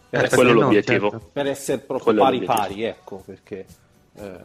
[0.09, 1.09] Per, È essere, quello no, l'obiettivo.
[1.09, 1.29] certo.
[1.33, 3.65] per essere proprio Quello pari pari, ecco, perché,
[4.15, 4.37] eh,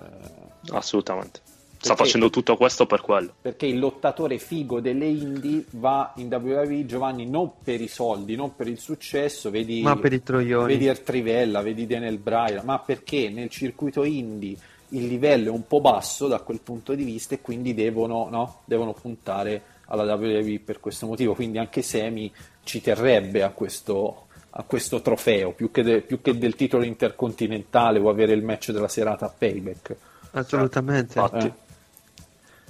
[0.70, 1.40] Assolutamente.
[1.82, 3.32] Sta Perché- facendo tutto questo per quello.
[3.40, 8.54] perché il lottatore figo delle indie va in WWE, Giovanni, non per i soldi, non
[8.54, 9.82] per il successo, vedi...
[9.82, 10.68] Ma per i troioni.
[10.74, 14.56] Vedi Ertrivella, vedi Daniel Bryan, ma perché nel circuito indie
[14.90, 18.60] il livello è un po' basso da quel punto di vista e quindi devono, no?
[18.64, 21.34] devono puntare alla WWE per questo motivo.
[21.34, 26.38] Quindi anche Semi ci terrebbe a questo, a questo trofeo, più che, de- più che
[26.38, 29.96] del titolo intercontinentale o avere il match della serata a Payback.
[30.34, 31.18] Assolutamente.
[31.18, 31.46] Infatti.
[31.46, 31.52] Eh.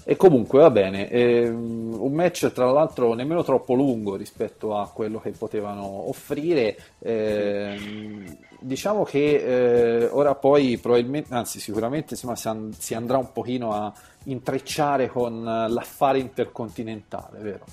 [0.05, 5.21] E comunque va bene, ehm, un match tra l'altro nemmeno troppo lungo rispetto a quello
[5.21, 6.77] che potevano offrire.
[6.99, 13.33] ehm, diciamo che eh, ora poi probabilmente, anzi sicuramente insomma, si, an- si andrà un
[13.33, 13.93] pochino a
[14.25, 17.65] intrecciare con l'affare intercontinentale, vero?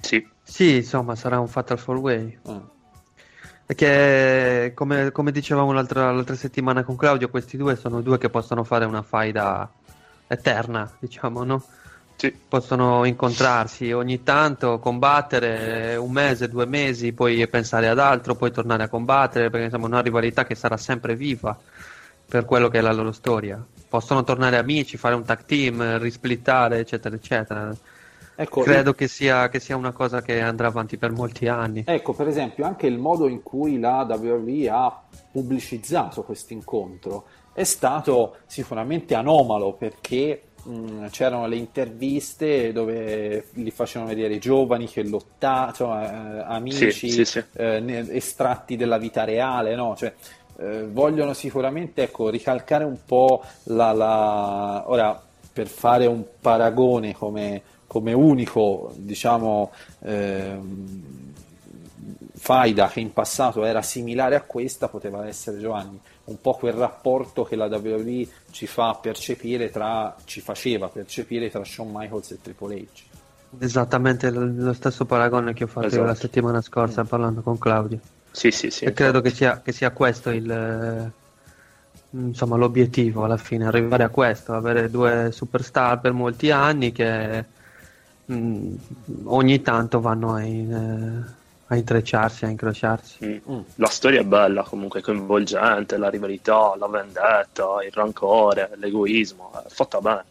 [0.00, 2.38] Sì, Sì, insomma, sarà un Fatal 4-Way.
[2.46, 2.60] Eh.
[3.66, 8.62] Perché, come, come dicevamo l'altra, l'altra settimana con Claudio, questi due sono due che possono
[8.62, 9.70] fare una faida
[10.34, 11.64] eterna, diciamo, no?
[12.16, 12.32] sì.
[12.48, 18.84] Possono incontrarsi ogni tanto, combattere un mese, due mesi, poi pensare ad altro, poi tornare
[18.84, 21.56] a combattere, perché insomma è una rivalità che sarà sempre viva
[22.26, 23.64] per quello che è la loro storia.
[23.88, 27.74] Possono tornare amici, fare un tag team, risplittare, eccetera, eccetera.
[28.36, 31.84] Ecco, Credo che sia, che sia una cosa che andrà avanti per molti anni.
[31.86, 35.02] Ecco, per esempio, anche il modo in cui la WWE ha
[35.34, 44.10] pubblicizzato questo incontro è stato sicuramente anomalo perché mh, c'erano le interviste dove li facevano
[44.10, 47.44] vedere giovani che lottavano, insomma, eh, amici, Sì, sì, sì.
[47.52, 49.94] eh, estratti della vita reale, no?
[49.96, 50.12] Cioè,
[50.58, 55.20] eh, vogliono sicuramente ecco, ricalcare un po' la, la- Ora,
[55.52, 59.70] per fare un paragone come, come unico, diciamo,
[60.00, 61.33] ehm,
[62.44, 67.42] faida che in passato era similare a questa, poteva essere Giovanni, un po' quel rapporto
[67.44, 72.74] che la WWE ci fa percepire tra, ci faceva percepire tra Shawn Michaels e Triple
[72.76, 72.86] H.
[73.60, 76.20] Esattamente lo stesso paragone che ho fatto io la Esatto.
[76.26, 77.98] settimana scorsa parlando con Claudio.
[78.30, 78.84] Sì, sì, sì.
[78.84, 81.10] e credo che sia, che sia questo il, eh,
[82.10, 87.42] insomma, l'obiettivo alla fine, arrivare a questo, avere due superstar per molti anni che
[88.30, 88.74] mm,
[89.24, 93.24] ogni tanto vanno in- eh, a intrecciarsi, a incrociarsi.
[93.24, 93.52] Mm.
[93.54, 93.60] Mm.
[93.76, 100.00] La storia è bella, comunque coinvolgente, la rivalità, la vendetta, il rancore, l'egoismo, è fatta
[100.00, 100.24] bene,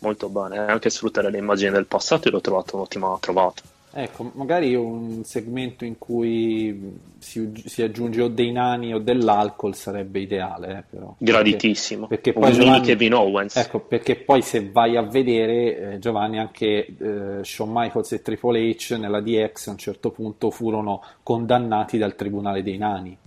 [0.00, 0.56] molto bene.
[0.56, 3.62] E anche sfruttare le immagini del passato l'ho trovato un'ottima trovata.
[4.00, 10.20] Ecco, magari un segmento in cui si, si aggiunge o dei nani o dell'alcol sarebbe
[10.20, 11.16] ideale, eh, però.
[11.18, 12.06] Graditissimo.
[12.06, 13.56] Perché Un poi Giovanni- Kevin Owens.
[13.56, 18.70] Ecco, perché poi se vai a vedere, eh, Giovanni, anche eh, Shawn Michaels e Triple
[18.70, 23.18] H nella DX a un certo punto furono condannati dal Tribunale dei Nani.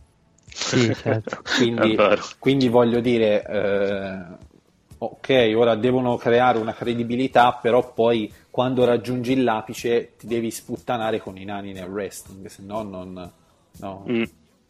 [0.46, 1.42] Sì, certo.
[1.58, 1.98] Quindi,
[2.40, 4.50] quindi voglio dire, eh,
[4.98, 11.38] ok, ora devono creare una credibilità, però poi quando raggiungi l'apice ti devi sputtanare con
[11.38, 13.32] i nani nel wrestling, se no non...
[13.80, 14.06] No.
[14.08, 14.24] Mm,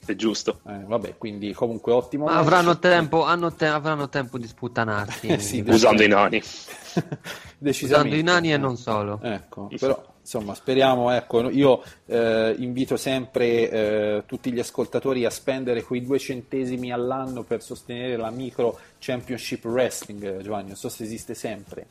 [0.05, 0.59] è giusto.
[0.67, 2.27] Eh, vabbè, quindi comunque ottimo.
[2.27, 5.27] Avranno tempo, hanno te- avranno tempo di sputtanarsi.
[5.31, 6.41] Eh sì, Usando i nani.
[7.59, 9.19] Usando i nani e non solo.
[9.21, 15.83] Ecco, però insomma speriamo, ecco, io eh, invito sempre eh, tutti gli ascoltatori a spendere
[15.83, 21.33] quei due centesimi all'anno per sostenere la micro championship wrestling, Giovanni, non so se esiste
[21.33, 21.87] sempre.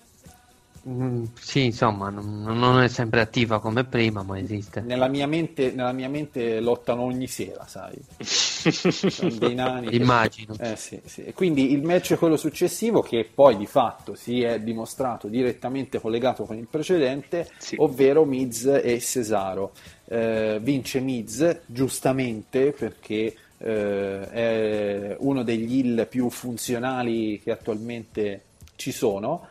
[0.89, 4.81] Mm, sì, insomma, non, non è sempre attiva come prima, ma esiste.
[4.81, 7.99] Nella mia mente, nella mia mente lottano ogni sera, sai?
[8.19, 9.89] Sono dei nani.
[9.89, 10.55] che- Immagino.
[10.59, 11.25] Eh, sì, sì.
[11.25, 16.01] E quindi il match è quello successivo che poi di fatto si è dimostrato direttamente
[16.01, 17.77] collegato con il precedente, Sì.
[17.79, 19.73] ovvero Miz e Cesaro.
[20.07, 28.43] Eh, vince Miz giustamente perché eh, è uno degli heel più funzionali che attualmente
[28.77, 29.47] ci sono.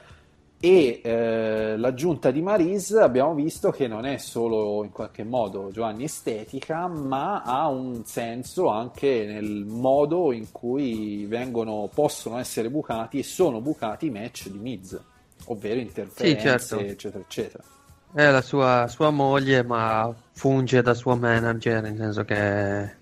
[0.62, 6.04] E eh, l'aggiunta di Maris abbiamo visto che non è solo in qualche modo Giovanni
[6.04, 13.24] estetica, ma ha un senso anche nel modo in cui vengono, possono essere bucati e
[13.24, 15.00] sono bucati i match di Miz,
[15.46, 16.80] ovvero interferenze, certo.
[16.80, 17.64] eccetera, eccetera.
[18.12, 22.98] È la sua, sua moglie, ma funge da suo manager, nel senso che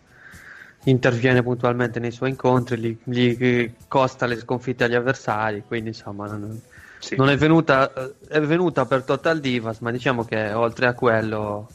[0.83, 6.61] interviene puntualmente nei suoi incontri, gli, gli costa le sconfitte agli avversari, quindi insomma non,
[6.99, 7.15] Sì.
[7.15, 7.91] non è venuta,
[8.27, 11.69] è venuta per Total Divas, ma diciamo che oltre a quello,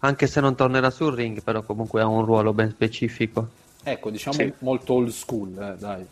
[0.00, 3.48] anche se non tornerà sul ring, però comunque ha un ruolo ben specifico.
[3.82, 4.52] Ecco, diciamo Sì.
[4.58, 6.04] molto old school, eh, dai.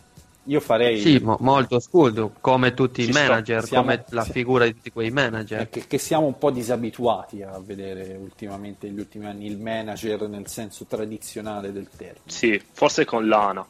[0.47, 3.27] Io farei Sì, mo- molto school, come tutti i Ci sta.
[3.27, 4.31] manager, Siamo- come la sì.
[4.31, 5.67] figura di tutti quei manager.
[5.69, 10.47] che, che siamo un po' disabituati a vedere ultimamente, negli ultimi anni, il manager nel
[10.47, 12.21] senso tradizionale del termine.
[12.25, 13.65] Sì, forse con Lana,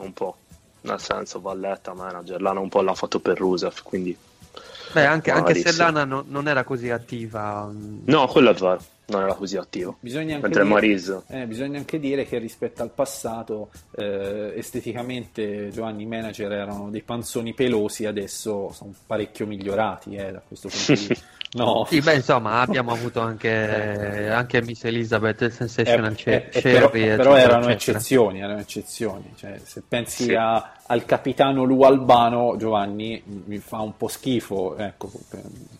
[0.00, 0.36] un po'.
[0.82, 2.40] Nel senso, Valletta, manager.
[2.40, 4.16] Lana un po' l'ha fatto per Rusev, quindi...
[4.92, 5.76] Beh, anche, anche se.
[5.76, 7.64] Lana no- non era così attiva.
[7.70, 9.98] mm, No, quello è vero, non era così attivo.
[10.00, 11.22] Bisogna anche, Mentre dire, Maris...
[11.28, 17.02] eh, bisogna anche dire che rispetto al passato, eh, esteticamente Giovanni i manager erano dei
[17.02, 21.24] panzoni pelosi, adesso sono parecchio migliorati eh, da questo punto di vista.
[21.52, 21.84] No.
[21.88, 26.86] Sì, beh, insomma, abbiamo avuto anche, anche Miss Elizabeth, Sensational Eh, eh, eh, Cherry, però,
[26.86, 27.72] eccetera, però erano eccetera.
[27.72, 29.32] eccezioni, erano eccezioni.
[29.36, 30.34] Cioè, se pensi Sì.
[30.34, 35.10] a- al capitano Lu Albano, Giovanni, mi fa un po' schifo, ecco,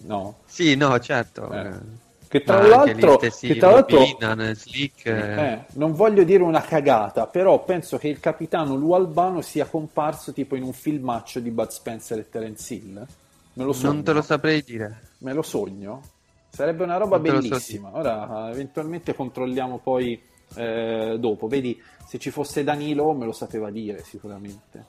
[0.07, 0.39] no?
[0.47, 1.53] Sì, no, certo.
[1.53, 1.59] Eh.
[1.67, 1.99] eh.
[2.27, 6.63] Che tra l'altro, stessi che tra l'altro Mobinan, Slick, eh, eh, non voglio dire una
[6.63, 11.51] cagata, però penso che il capitano Lu Albano sia comparso tipo in un filmaccio di
[11.51, 13.07] Bud Spencer e Terence Hill.
[13.55, 13.93] Me lo sogno.
[13.93, 15.01] non te lo saprei dire.
[15.19, 16.03] Me lo sogno.
[16.49, 17.91] Sarebbe una roba lo so bellissima.
[17.93, 20.21] Ora, eventualmente controlliamo poi
[20.55, 21.47] eh, dopo.
[21.47, 24.85] Vedi, se ci fosse Danilo me lo sapeva dire sicuramente.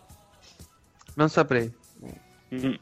[1.16, 1.72] Non saprei.
[2.54, 2.74] Mm.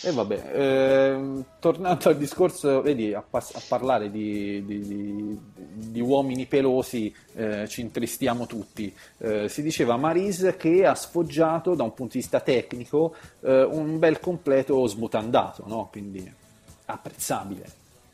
[0.00, 6.00] E vabbè, ehm, tornando al discorso, vedi, a, pas- a parlare di, di- di- di
[6.00, 8.92] uomini pelosi eh, ci intristiamo tutti.
[9.18, 13.98] Eh, si diceva Maris che ha sfoggiato da un punto di vista tecnico eh, un
[13.98, 15.88] bel completo smutandato, no?
[15.90, 16.32] Quindi
[16.86, 17.64] apprezzabile.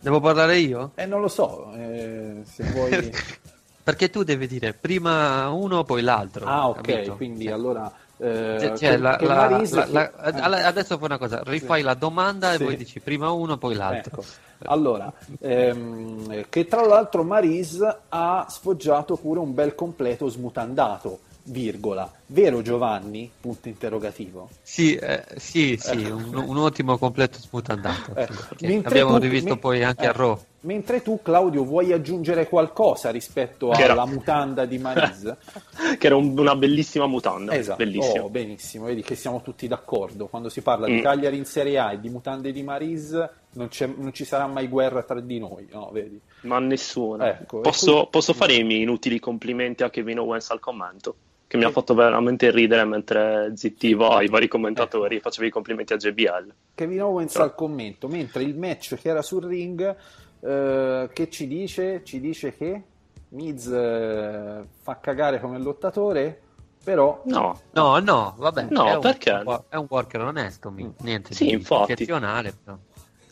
[0.01, 0.93] Devo parlare io?
[0.95, 3.13] Eh, non lo so, eh, se vuoi...
[3.89, 6.45] Perché tu devi dire prima uno, poi l'altro.
[6.47, 7.17] Ah, ok, capito?
[7.17, 7.91] quindi allora...
[8.19, 10.63] eh, cioè, la- la- la- che- eh.
[10.63, 11.85] adesso fai una cosa, rifai Sì.
[11.87, 12.63] la domanda Sì.
[12.63, 14.21] e poi dici prima uno, poi l'altro.
[14.21, 14.47] Ecco.
[14.65, 17.79] Allora, ehm, che tra l'altro Maris
[18.09, 22.11] ha sfoggiato pure un bel completo smutandato, virgola.
[22.27, 23.31] Vero Giovanni?
[23.41, 24.49] Punto interrogativo.
[24.63, 28.15] Sì, eh, sì, sì, un, un ottimo completo smutandato.
[28.15, 30.39] Eh, sì, perché mentre abbiamo tu- rivisto me- poi anche eh, a Raw.
[30.61, 35.37] Mentre tu, Claudio, vuoi aggiungere qualcosa rispetto Che era- alla mutanda di Maris?
[35.99, 37.55] che era un- una bellissima mutanda.
[37.55, 38.25] Esatto, Bellissima.
[38.25, 40.27] Oh, benissimo, vedi che siamo tutti d'accordo.
[40.27, 41.01] Quando si parla di Mm.
[41.03, 43.13] Cagliari in Serie A e di mutande di Maris,
[43.53, 45.89] non, c'è- non ci sarà mai guerra tra di noi, no?
[45.93, 46.21] Vedi?
[46.43, 47.25] Ma nessuno.
[47.25, 51.15] Ecco, posso, qui- posso fare i miei inutili complimenti a Kevin Owens al commento?
[51.49, 55.95] Che mi ha fatto veramente ridere mentre zittivo ai vari commentatori e facevo i complimenti
[55.95, 56.53] a JBL.
[56.75, 59.97] Kevin Owens al commento, mentre il match che era sul ring,
[60.41, 62.03] eh, che ci dice?
[62.05, 62.83] Ci dice che
[63.31, 66.39] Miz eh, fa cagare come lottatore,
[66.85, 68.67] però No, No, no, vabbè.
[68.69, 69.31] No, è un, perché?
[69.33, 71.93] un È un worker onesto, mi- niente Sì, di infatti.
[71.93, 72.55] eccezionale.
[72.63, 72.77] Però.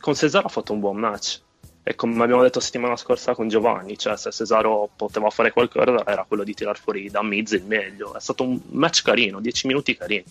[0.01, 1.43] con Cesaro ha fatto un buon match.
[1.89, 6.25] E come abbiamo detto settimana scorsa con Giovanni, cioè se Cesaro poteva fare qualcosa era
[6.27, 8.13] quello di tirar fuori da Miz il meglio.
[8.17, 10.25] È stato un match carino, 10 minuti carini.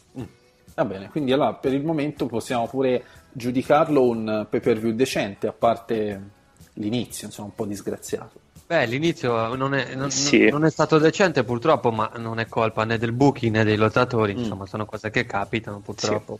[0.73, 1.07] va bene.
[1.09, 6.21] Quindi allora per il momento possiamo pure giudicarlo un pay per view decente, a parte
[6.73, 8.37] l'inizio, insomma, un po' disgraziato.
[8.67, 10.49] Beh, l'inizio non è, non, Sì.
[10.49, 14.33] non è stato decente purtroppo, ma non è colpa né del booking né dei lottatori,
[14.33, 14.39] Mm.
[14.39, 16.37] insomma sono cose che capitano purtroppo.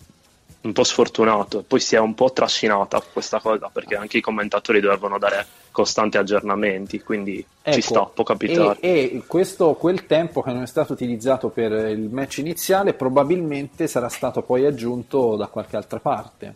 [0.65, 4.21] Un po' sfortunato e poi si è un po' trascinata questa cosa perché anche i
[4.21, 10.05] commentatori dovevano dare costanti aggiornamenti quindi ci Ecco, sta, può capitare E, e questo, quel
[10.07, 15.35] tempo che non è stato utilizzato per il match iniziale probabilmente sarà stato poi aggiunto
[15.35, 16.55] da qualche altra parte.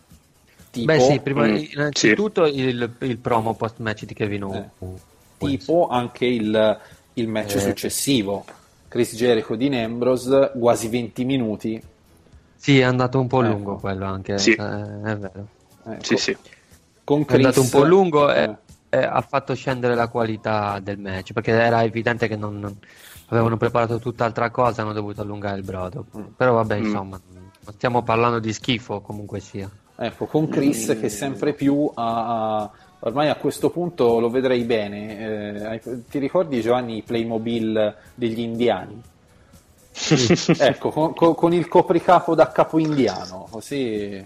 [0.71, 5.01] Tipo, Beh sì, prima, Mm, innanzitutto il, il promo post match di Kevin Eh, Owens.
[5.37, 6.79] tipo anche il,
[7.13, 7.59] il match Eh.
[7.59, 8.45] successivo.
[8.87, 11.81] Chris Jericho di Ambrose, quasi 20 minuti.
[12.61, 13.53] Sì, è andato un po' Ecco.
[13.53, 14.51] lungo quello anche, Sì.
[14.51, 15.47] eh, è vero.
[15.85, 16.37] Ecco, sì sì
[17.05, 18.43] Con È Chris, andato un po' lungo e,
[18.89, 22.77] eh, e ha fatto scendere la qualità del match perché era evidente che non, non-
[23.27, 26.05] avevano preparato tutt'altra cosa, hanno dovuto allungare il brodo.
[26.17, 26.23] Mm.
[26.35, 26.83] Però vabbè, Mm.
[26.83, 29.69] insomma, non stiamo parlando di schifo comunque sia.
[29.95, 32.69] Ecco, con Chris che sempre più ha,
[32.99, 35.79] ormai a questo punto lo vedrei bene.
[35.81, 39.01] eh, ti ricordi Giovanni i Playmobil degli indiani?
[40.59, 44.25] ecco, con, con- con il copricapo da capo indiano, così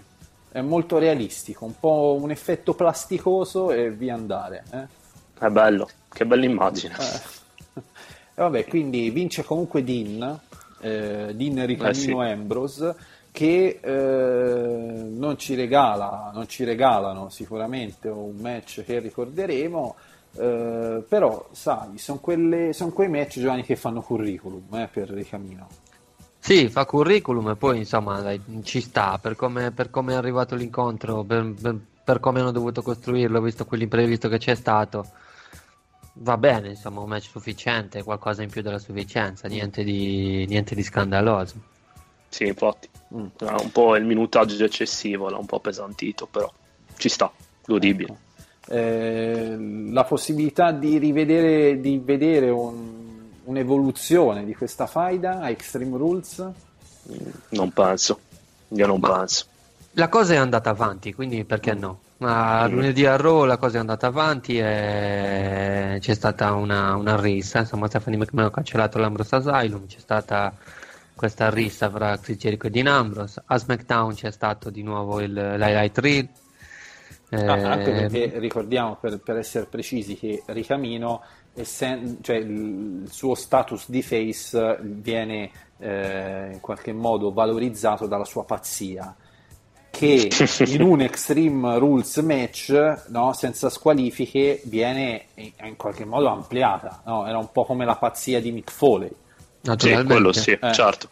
[0.50, 4.64] è molto realistico, un po' un effetto plasticoso e via andare.
[4.72, 4.86] eh.
[5.46, 7.82] è bello che bella immagine Eh.
[8.36, 10.40] E vabbè, quindi vince comunque Dean,
[10.80, 12.32] eh, Dean Ricamino Eh sì.
[12.32, 12.94] Ambrose,
[13.30, 19.94] che eh, non, ci regala, non ci regalano sicuramente un match che ricorderemo,
[20.36, 25.68] eh, però sai, sono quei match Giovanni che fanno curriculum eh, per Ricamino.
[26.38, 30.54] Sì, fa curriculum e poi insomma dai, ci sta per come, per come è arrivato
[30.54, 35.08] l'incontro, per, per- per come hanno dovuto costruirlo, visto quell'imprevisto che c'è stato.
[36.16, 40.82] Va bene, insomma, un match sufficiente, qualcosa in più della sufficienza, niente di, niente di
[40.82, 41.54] scandaloso.
[42.28, 43.26] sì infatti Mm.
[43.38, 46.50] un po' il minutaggio eccessivo l'ha un po' pesantito però
[46.96, 47.30] ci sta
[47.64, 48.18] godibile
[48.66, 49.56] Eh,
[49.90, 53.02] la possibilità di rivedere, di vedere un-
[53.44, 56.48] un'evoluzione di questa faida a Extreme Rules?
[57.50, 58.18] non penso.
[58.68, 59.44] Io non Ma- penso.
[59.92, 62.00] La cosa è andata avanti, quindi perché no?
[62.16, 67.60] Ma lunedì a Raw la cosa è andata avanti e c'è stata una, una rissa,
[67.60, 70.52] insomma Stephanie McMahon ha cancellato l'Ambrose Asylum, c'è stata
[71.14, 75.32] questa rissa fra Chris Jericho e Dean Ambrose, a SmackDown c'è stato di nuovo il,
[75.32, 76.28] l'highlight reel,
[77.30, 81.22] Ah, anche Eh, perché ricordiamo per, per essere precisi che Ricamino,
[81.54, 88.24] essen- cioè il, il suo status di face viene eh, in qualche modo valorizzato dalla
[88.24, 89.14] sua pazzia,
[89.90, 90.28] che
[90.66, 97.02] in un Extreme Rules match, no, senza squalifiche, viene in, qualche modo ampliata.
[97.06, 97.26] no?
[97.26, 99.08] Era un po' come la pazzia di Mick Foley.
[99.08, 99.14] Sì,
[99.70, 100.12] naturalmente.
[100.12, 100.72] quello sì, Eh.
[100.72, 101.08] certo.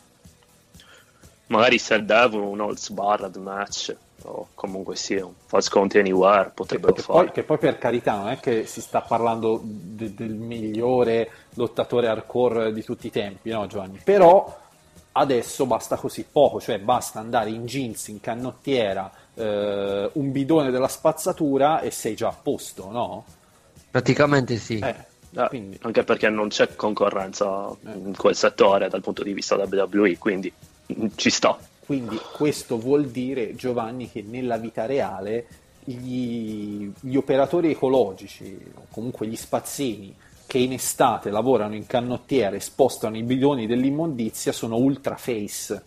[1.47, 3.95] Magari se devono un Holds Barred match,
[4.25, 7.27] o comunque sì, un False Count Anywhere, Che, potrebbero che fare.
[7.27, 12.09] poi, che poi per carità non è che si sta parlando de- del migliore lottatore
[12.09, 14.01] hardcore di tutti i tempi, no Giovanni?
[14.03, 14.59] Però
[15.13, 20.89] adesso basta così poco, cioè basta andare in jeans, in canottiera, eh, un bidone della
[20.89, 23.25] spazzatura e sei già a posto, no?
[23.91, 24.79] Praticamente sì.
[24.79, 30.19] Eh, Eh, Anche perché non c'è concorrenza in quel settore dal punto di vista WWE,
[30.19, 30.53] quindi
[31.15, 31.59] ci sta.
[31.93, 35.45] Quindi questo vuol dire, Giovanni, che nella vita reale
[35.85, 40.17] gli, gli operatori ecologici, o comunque gli spazzini,
[40.47, 45.83] che in estate lavorano in canottiere e spostano i bidoni dell'immondizia, sono ultra face.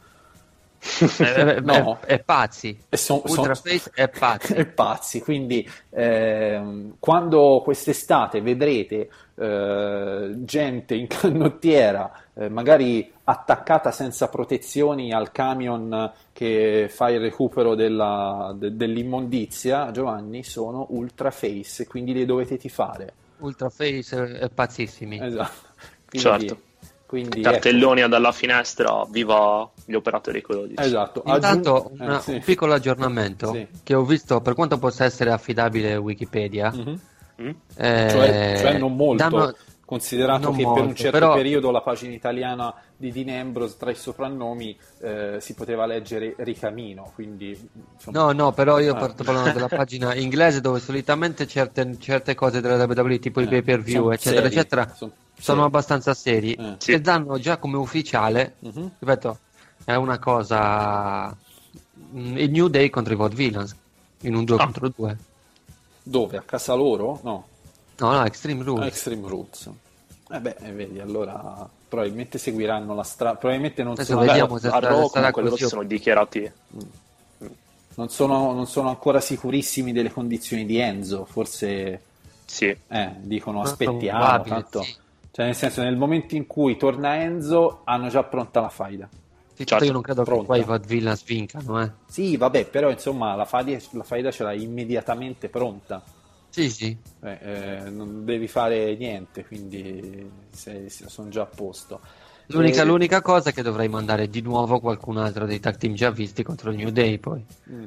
[1.19, 1.97] Eh, eh, No.
[2.01, 2.77] è, è pazzi.
[2.89, 4.53] E son- son- Ultraface è pazzi.
[4.55, 5.21] e pazzi.
[5.21, 15.31] Quindi ehm, quando quest'estate vedrete eh, gente in canottiera, eh, magari attaccata senza protezioni al
[15.31, 22.57] camion che fa il recupero della- de- dell'immondizia, Giovanni, sono ultra face, quindi li dovete
[22.57, 23.13] tifare.
[23.39, 25.19] Ultraface è, è pazzissimi.
[25.21, 25.73] Esatto.
[26.07, 26.59] Quindi, Certo.
[27.05, 27.49] Quindi, ecco.
[27.51, 30.81] Cartelloni dalla finestra, viva gli operatori ecologici.
[30.81, 31.23] Esatto.
[31.25, 32.31] Intanto Aggiung- una- eh, sì.
[32.31, 33.67] un piccolo aggiornamento Sì.
[33.83, 36.71] che ho visto per quanto possa essere affidabile Wikipedia.
[36.73, 36.99] Mhm.
[37.41, 37.49] Mm?
[37.75, 39.53] eh, cioè, cioè non molto, danno-
[39.83, 43.75] considerato non che per un molto, certo però- periodo la pagina italiana di Dean Ambrose
[43.77, 47.49] tra i soprannomi eh, si poteva leggere Ricamino, quindi
[47.93, 48.97] insomma, No, no, però io Ah.
[48.97, 53.47] parto parlando della pagina inglese dove solitamente certe, certe cose della WWE, tipo i Eh,
[53.47, 55.61] pay per view, sono eccetera, seri, eccetera, son sono seri.
[55.67, 56.75] abbastanza seri Eh.
[56.77, 56.91] Sì.
[56.93, 58.91] e danno già come ufficiale, Mhm.
[58.99, 59.39] ripeto,
[59.83, 61.35] è una cosa
[62.13, 63.75] mm, il New Day contro i Vaudevillains
[64.21, 64.63] in un 2 Ah.
[64.63, 65.17] contro 2.
[66.03, 66.37] Dove?
[66.37, 67.19] A casa loro?
[67.23, 67.47] No,
[67.97, 68.87] No, no, Extreme a Rules.
[68.87, 69.69] Extreme Roots.
[70.29, 74.57] Eh beh, eh, vedi, allora probabilmente seguiranno la strada, probabilmente non Adesso sono, Beh, vediamo
[74.57, 76.51] se a Raw comunque loro si sono dichiarati
[77.97, 82.01] non sono- non sono ancora sicurissimi delle condizioni di Enzo, forse
[82.43, 84.81] sì, eh, dicono aspettiamo, tanto...
[84.81, 84.95] sì.
[85.35, 89.09] Cioè, nel senso, nel momento in cui torna Enzo, hanno già pronta la faida.
[89.53, 90.39] Sì, certo, Certo, io non credo pronta.
[90.39, 91.91] che qua i Vaudevillains vincano, eh.
[92.07, 96.01] Sì, vabbè, però insomma la faida, la faida ce l'hai immediatamente pronta.
[96.49, 96.97] Sì, sì.
[97.21, 101.99] Eh, eh, non devi fare niente, quindi sei- sono già a posto.
[102.47, 105.93] L'unica, Eh, l'unica cosa è che dovrei mandare di nuovo qualcun altro dei tag team
[105.95, 107.43] già visti contro il New Day poi.
[107.69, 107.85] mm.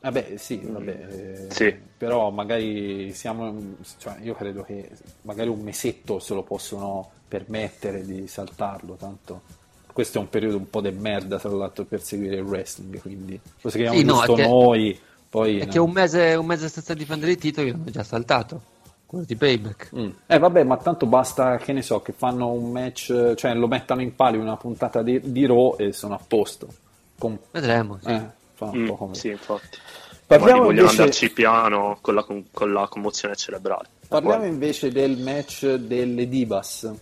[0.00, 1.74] Vabbè, sì, vabbè, eh, Sì.
[1.96, 4.88] però magari siamo, cioè, io credo che
[5.22, 9.42] magari un mesetto se lo possono permettere di saltarlo, tanto
[9.92, 13.38] questo è un periodo un po' de merda tra l'altro per seguire il wrestling, quindi
[13.60, 15.58] cose che abbiamo Sì, no, è che- noi, poi...
[15.58, 15.72] È no.
[15.72, 18.62] che un mese, un mese senza difendere i titoli l'hanno già saltato.
[19.04, 19.90] Quello di Payback.
[19.96, 20.10] Mm.
[20.26, 24.02] Eh vabbè, ma tanto basta che ne so, che fanno un match, cioè lo mettano
[24.02, 26.68] in palio una puntata di, di Raw e sono a posto.
[27.18, 27.98] Com- Vedremo.
[28.00, 28.10] Sì.
[28.10, 28.22] eh,
[28.58, 29.78] fa un Mm, po' come- sì, infatti.
[30.26, 33.88] Parliamo vogliono invece- andarci piano con la, con, la commozione cerebrale.
[34.08, 36.92] Parliamo invece del match delle Divas.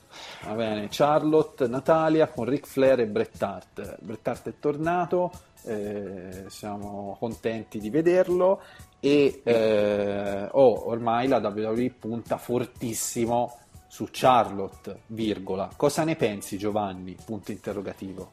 [0.44, 3.96] Va bene, Charlotte, Natalia con Ric Flair e Bret Hart.
[4.00, 5.32] Bret Hart è tornato,
[5.64, 8.60] eh, siamo contenti di vederlo
[9.00, 15.68] e eh, oh, ormai la WWE punta fortissimo su Charlotte, virgola.
[15.74, 17.16] Cosa ne pensi Giovanni?
[17.24, 18.30] Punto interrogativo.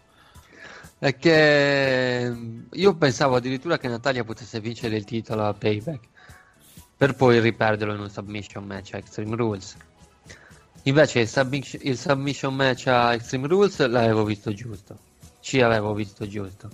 [1.03, 6.07] È che mm, io pensavo addirittura che Natalia potesse vincere il titolo a Payback
[6.95, 9.75] per poi riperderlo in un submission match a Extreme Rules.
[10.83, 14.97] Invece il, submission- il submission match a Extreme Rules l'avevo visto giusto.
[15.41, 16.69] Ci avevo visto giusto.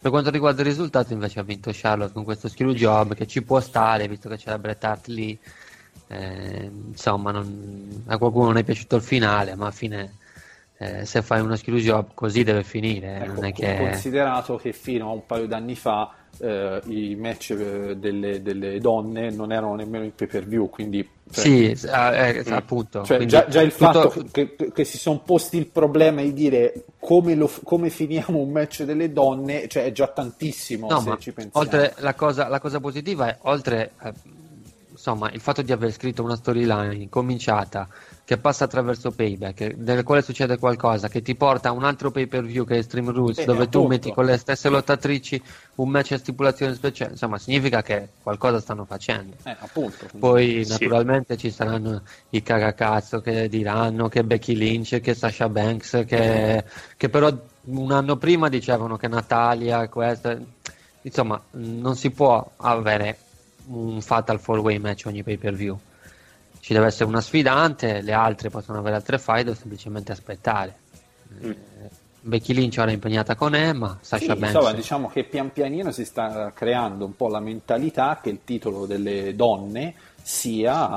[0.00, 3.42] Per quanto riguarda il risultato, invece ha vinto Charlotte con questo screw job che ci
[3.42, 5.38] può stare, visto che c'era Bret Hart lì.
[6.06, 10.22] Eh, insomma, non- a qualcuno non è piaciuto il finale, ma a fine
[11.00, 13.16] eh, se fai uno screw job così deve finire.
[13.22, 13.76] Ecco, non è che...
[13.78, 19.30] considerato che fino a un paio d'anni fa eh, i match eh, delle, delle donne
[19.30, 23.02] non erano nemmeno in pay per view, quindi cioè, Sì, ah, eh, appunto.
[23.04, 26.84] cioè, già, già il tutto- fatto che, che- si sono posti il problema di dire
[26.98, 31.18] come, lo- come finiamo un match delle donne, cioè è già tantissimo No,
[31.52, 34.12] oltre la cosa, la cosa positiva è oltre a-
[35.04, 37.86] insomma, il fatto di aver scritto una storyline cominciata
[38.24, 42.26] che passa attraverso payback, nel quale succede qualcosa che ti porta a un altro pay
[42.26, 43.88] per view che è Stream Rules, Eh, dove tu appunto.
[43.88, 45.42] metti con le stesse lottatrici
[45.74, 49.36] un match a stipulazione speciale, insomma, significa che qualcosa stanno facendo.
[49.42, 50.06] Eh, appunto.
[50.18, 50.70] Poi Sì.
[50.70, 52.00] naturalmente ci saranno
[52.30, 56.64] i cagacazzo che diranno che Becky Lynch, che Sasha Banks, che,
[56.96, 57.30] che però
[57.64, 60.34] un anno prima dicevano che Natalia, questa...
[61.02, 63.18] Insomma, non si può avere
[63.66, 65.78] un fatal four way match ogni pay per view.
[66.60, 70.76] Ci deve essere una sfidante, le altre possono avere altre fight o semplicemente aspettare.
[71.44, 71.50] Mm.
[71.50, 71.56] Eh,
[72.20, 74.54] Becky Lynch ora è impegnata con Emma, Sì, Sasha Banks.
[74.54, 78.86] insomma, diciamo che pian pianino si sta creando un po' la mentalità che il titolo
[78.86, 80.88] delle donne sia,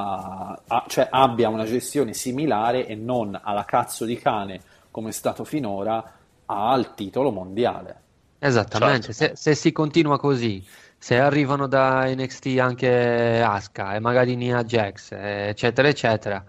[0.65, 5.43] a- cioè abbia una gestione similare e non alla cazzo di cane come è stato
[5.43, 6.13] finora
[6.45, 8.01] al titolo mondiale.
[8.39, 9.36] Esattamente, Certo.
[9.36, 10.65] se, se si continua così,
[10.98, 16.43] se arrivano da NXT anche Asuka e magari Nia Jax, eccetera, eccetera,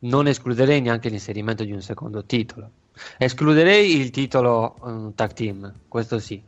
[0.00, 2.70] non escluderei neanche l'inserimento di un secondo titolo.
[3.16, 6.42] Escluderei il titolo eh, tag team, questo sì,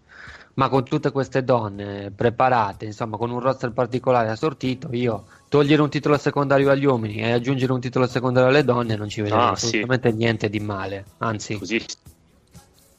[0.54, 5.90] ma con tutte queste donne preparate, insomma, con un roster particolare assortito, io togliere un
[5.90, 9.54] titolo secondario agli uomini e aggiungere un titolo secondario alle donne non ci vedo Ah,
[9.56, 9.66] sì.
[9.66, 11.84] assolutamente niente di male, anzi, Così.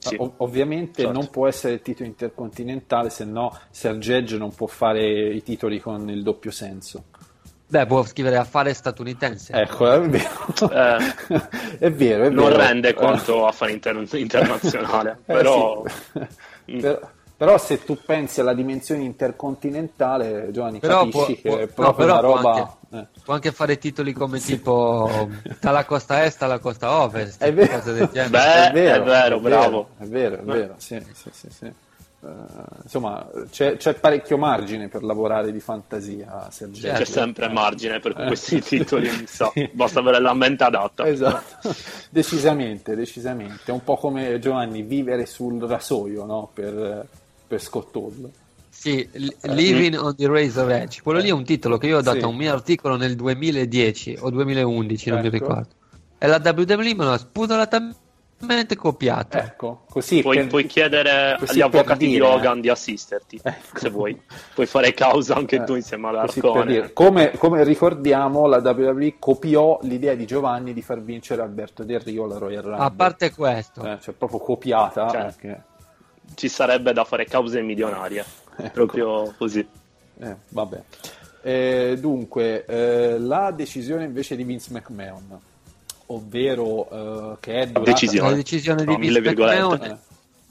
[0.04, 0.16] Sì.
[0.18, 1.12] Ov- ovviamente Certo.
[1.18, 5.80] non può essere il titolo intercontinentale, se no Serge Edge non può fare i titoli
[5.80, 7.04] con il doppio senso.
[7.68, 9.54] beh, può scrivere affare statunitense.
[9.54, 10.70] Ecco, è vero.
[10.72, 11.78] Eh.
[11.80, 12.58] è vero, è Non vero.
[12.58, 15.84] rende conto a fare inter- internazionale, Eh, però...
[16.66, 16.78] sì.
[16.78, 17.00] però,
[17.42, 21.94] però se tu pensi alla dimensione intercontinentale, Giovanni, Però capisci può- che è può- no,
[21.96, 22.52] proprio però una può roba...
[22.92, 23.22] anche- eh.
[23.24, 25.10] Può anche fare titoli come tipo
[25.60, 27.80] dalla costa est alla costa ovest, È vero.
[27.80, 28.30] cose del genere.
[28.30, 29.88] Beh, è vero, è vero, bravo.
[29.98, 31.66] È vero, è vero, sì, sì, sì, sì.
[32.24, 32.28] Eh,
[32.84, 36.82] insomma, c'è, c'è parecchio margine per lavorare di fantasia, Sergio.
[36.82, 37.00] Certo.
[37.00, 38.28] C'è sempre margine per Eh.
[38.28, 39.50] questi titoli, mi sa.
[39.52, 39.68] Sì.
[39.74, 41.08] basta avere la mente adatta.
[41.08, 41.74] Esatto,
[42.12, 43.64] decisamente, decisamente.
[43.66, 46.52] È un po' come Giovanni vivere sul rasoio, no?
[46.54, 47.08] Per,
[47.52, 48.30] per Scott Hall.
[48.70, 51.02] Sì, L- Living on the Razor Edge.
[51.02, 52.24] Quello lì è un titolo che io ho dato Sì.
[52.24, 55.36] a un mio articolo nel 2010 o 2011, non mi Ecco.
[55.38, 55.68] ricordo.
[56.18, 59.38] E la WWE me l'ha spudoratamente copiato.
[59.38, 63.78] Ecco, così Puoi, per- puoi chiedere così agli avvocati di dire, Hogan di assisterti, Ecco.
[63.78, 64.20] se vuoi.
[64.54, 66.94] Puoi fare causa anche eh, tu insieme all'Arcone.
[66.94, 72.24] Come, come ricordiamo, la WWE copiò l'idea di Giovanni di far vincere Alberto Del Rio
[72.24, 72.84] alla Royal Rumble.
[72.86, 75.10] A parte questo, Eh, cioè proprio copiata.
[75.10, 75.64] Cioè, perché-
[76.36, 78.24] Ci sarebbe da fare cause milionarie.
[78.62, 78.70] Ecco.
[78.72, 79.66] Proprio così.
[80.20, 80.82] Eh, vabbè.
[81.42, 85.40] Eh, dunque, eh, la decisione invece di Vince McMahon,
[86.08, 87.92] ovvero eh, che è durata...
[87.92, 88.30] Decisione.
[88.30, 89.22] la decisione di No, Vince.
[89.22, 89.84] McMahon...
[89.84, 89.98] Eh,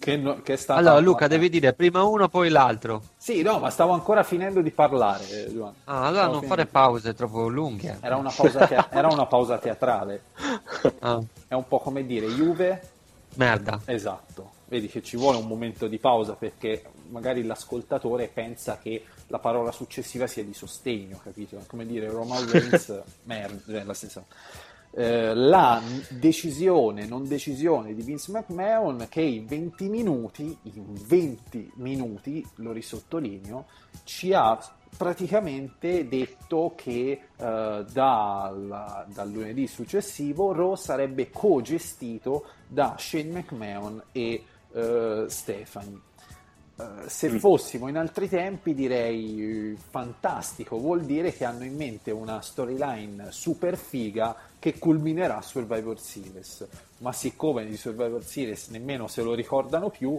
[0.01, 0.81] che, no- che è stata...
[0.81, 3.03] Allora Luca, devi dire prima uno poi l'altro.
[3.19, 5.77] Sì, no, ma stavo ancora finendo di parlare, eh, Giovanni.
[5.85, 6.47] Ah, allora Stavo non finendo.
[6.49, 7.99] fare pause troppo lunghe.
[8.01, 10.23] Era una, pausa te- era una pausa teatrale.
[11.01, 12.81] Ah, È un po' come dire Juve,
[13.35, 13.79] merda.
[13.85, 14.53] esatto.
[14.71, 19.73] Vedi che ci vuole un momento di pausa perché magari l'ascoltatore pensa che la parola
[19.73, 21.61] successiva sia di sostegno, capito?
[21.67, 24.25] Come dire Roman Reigns, merda, è la stessa.
[24.93, 32.47] Eh, la decisione, non decisione di Vince McMahon che in 20 minuti, in 20 minuti,
[32.57, 33.67] lo risottolineo,
[34.05, 34.57] ci ha
[34.97, 44.45] praticamente detto che eh, dal, dal lunedì successivo Raw sarebbe co-gestito da Shane McMahon e
[44.73, 45.99] eh, Stephanie.
[46.77, 47.37] Eh, se Mm.
[47.37, 53.77] fossimo in altri tempi direi fantastico, vuol dire che hanno in mente una storyline super
[53.77, 56.67] figa che culminerà Survivor Series,
[56.99, 60.19] ma siccome di Survivor Series nemmeno se lo ricordano più,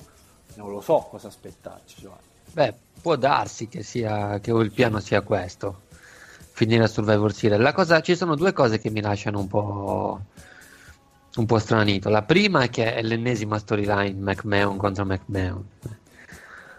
[0.55, 2.29] non lo so cosa aspettarci Giovanni.
[2.53, 5.81] Beh, può darsi che, sia, che il piano sia questo,
[6.51, 7.59] finire a Survivor Series.
[7.61, 10.19] La cosa, ci sono due cose che mi lasciano un po',
[11.35, 12.09] un po' stranito.
[12.09, 15.63] La prima è che è l'ennesima storyline McMahon contro McMahon.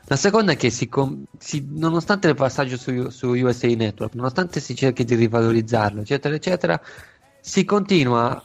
[0.06, 4.60] La seconda è che si com- si- nonostante il passaggio su, su USA Network, nonostante
[4.60, 6.80] si cerchi di rivalorizzarlo, eccetera, eccetera,
[7.40, 8.42] si continua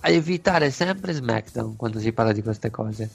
[0.00, 3.08] a evitare sempre SmackDown quando si parla di queste cose.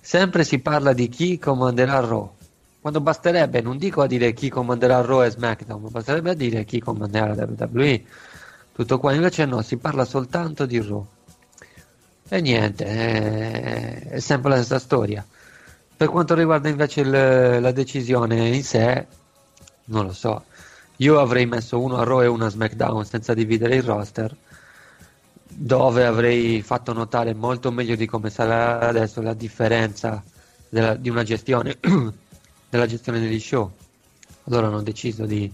[0.00, 2.32] Sempre si parla di chi comanderà Raw.
[2.80, 6.64] Quando basterebbe, non dico a dire chi comanderà Raw e SmackDown, ma basterebbe a dire
[6.64, 8.02] chi comanderà la WWE.
[8.72, 11.06] Tutto qua invece no, si parla soltanto di Raw.
[12.28, 12.84] E niente,
[14.10, 15.24] è, sempre la stessa storia.
[15.96, 17.10] Per quanto riguarda invece il-
[17.60, 19.06] la decisione in sé,
[19.86, 20.44] non lo so.
[20.96, 24.36] Io avrei messo uno a Raw e uno a SmackDown senza dividere il roster,
[25.48, 30.22] dove avrei fatto notare molto meglio di come sarà adesso la differenza
[30.68, 31.78] della- di una gestione
[32.68, 33.70] della gestione degli show.
[34.44, 35.50] Allora hanno deciso di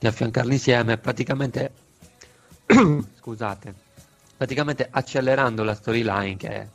[0.00, 1.72] di affiancarli insieme, praticamente
[3.18, 3.74] scusate,
[4.38, 6.68] praticamente accelerando la storyline che,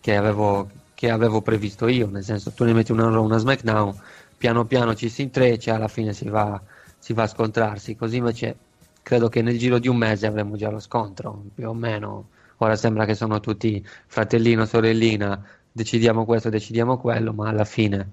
[0.00, 3.94] che, avevo, che avevo previsto io, nel senso tu ne metti una Raw, una SmackDown,
[4.38, 6.60] piano piano ci si intreccia alla fine si va,
[6.98, 8.56] si va a scontrarsi, così invece
[9.02, 12.30] credo che nel giro di un mese avremo già lo scontro, più o meno.
[12.58, 18.12] Ora sembra che sono tutti fratellino, sorellina, decidiamo questo, decidiamo quello, ma alla fine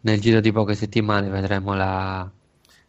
[0.00, 2.30] nel giro di poche settimane vedremo la...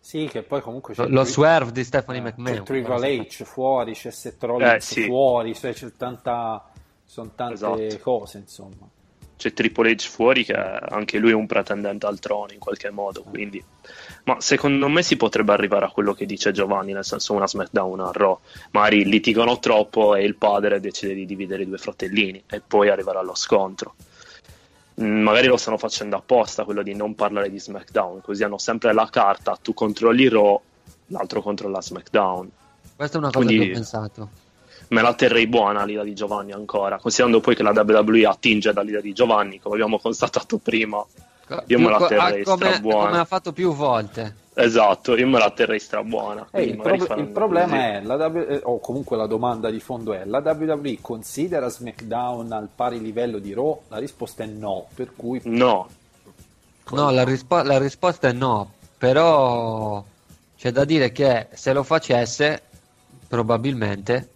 [0.06, 2.58] Sì, che poi comunque c'è lo, lo Tri- swerve di Stephanie eh, McMahon.
[2.58, 5.06] c'è Triple H fuori, c'è Seth Rollins Eh, sì.
[5.06, 6.64] fuori, cioè c'è tanta,
[7.03, 7.53] sono tante
[7.88, 7.99] Esatto.
[8.03, 8.88] cose, insomma.
[9.36, 13.24] c'è Triple H fuori che anche lui è un pretendente al trono in qualche modo
[13.24, 13.62] quindi
[14.26, 17.91] ma secondo me si potrebbe arrivare a quello che dice Giovanni nel senso una SmackDown
[17.99, 18.39] una Raw
[18.72, 23.18] magari litigano troppo e il padre decide di dividere i due fratellini e poi arrivare
[23.18, 23.95] allo scontro
[24.96, 29.08] magari lo stanno facendo apposta quello di non parlare di SmackDown così hanno sempre la
[29.12, 30.60] carta tu controlli Raw
[31.08, 32.50] l'altro controlla SmackDown
[32.96, 34.30] Questa è una cosa Quindi- che ho pensato.
[34.89, 39.02] me la terrei buona l'idea di Giovanni ancora, considerando poi che la WWE attinge dall'idea
[39.02, 41.04] di Giovanni, come abbiamo constatato prima.
[41.68, 43.06] Io me la co- terrei ah, come, strabuona.
[43.06, 44.36] come ha fatto più volte.
[44.56, 46.48] Esatto, io me la terrei strabuona.
[46.50, 47.82] Quindi il, prob- il problema così.
[47.82, 52.52] è, la W- eh, o comunque la domanda di fondo è, la WWE considera SmackDown
[52.52, 53.82] al pari livello di Raw?
[53.89, 55.88] La risposta è no, per cui No,
[56.91, 60.04] No, la, rispo- la risposta è no, però
[60.58, 62.62] c'è da dire che se lo facesse
[63.28, 64.30] probabilmente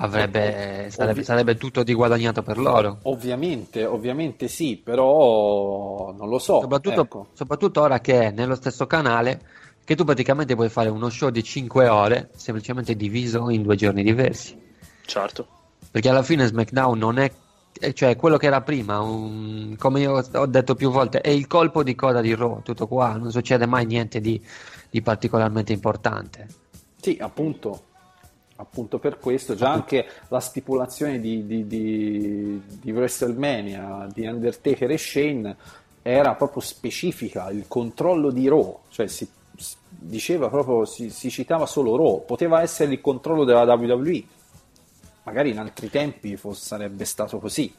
[0.00, 2.98] avrebbe, sarebbe, sarebbe tutto di guadagnato per loro.
[3.02, 6.60] ovviamente, ovviamente sì, però non lo so.
[6.60, 7.26] Soprattutto, ecco.
[7.32, 9.40] soprattutto ora che è nello stesso canale,
[9.84, 14.02] che tu praticamente puoi fare uno show di 5 ore semplicemente diviso in due giorni
[14.02, 14.58] diversi.
[15.04, 15.46] certo.
[15.90, 17.30] Perché alla fine SmackDown non è,
[17.92, 21.82] cioè quello che era prima, un- come io ho detto più volte, è il colpo
[21.82, 24.40] di coda di Raw, tutto qua, non succede mai niente di,
[24.88, 26.46] di particolarmente importante.
[27.00, 27.88] Sì, appunto,
[28.60, 34.98] appunto per questo, già anche la stipulazione di, di, di, di WrestleMania di Undertaker e
[34.98, 35.56] Shane
[36.02, 39.26] era proprio specifica, il controllo di Raw, cioè si,
[39.88, 44.22] diceva proprio, si, si citava solo Raw, poteva essere il controllo della WWE,
[45.24, 47.72] magari in altri tempi fosse- sarebbe stato così,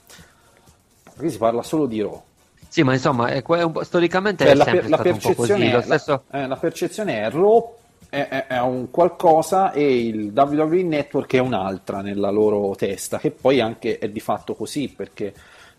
[1.16, 2.22] qui si parla solo di Raw.
[2.68, 5.10] Sì, ma insomma, è, è un po'- storicamente Beh, è la, per- la così.
[5.12, 7.76] percezione è, la- stesso, eh, la percezione è Raw
[8.12, 13.60] è, è- un qualcosa e il WWE Network è un'altra nella loro testa, che poi
[13.62, 15.34] anche è di fatto così perché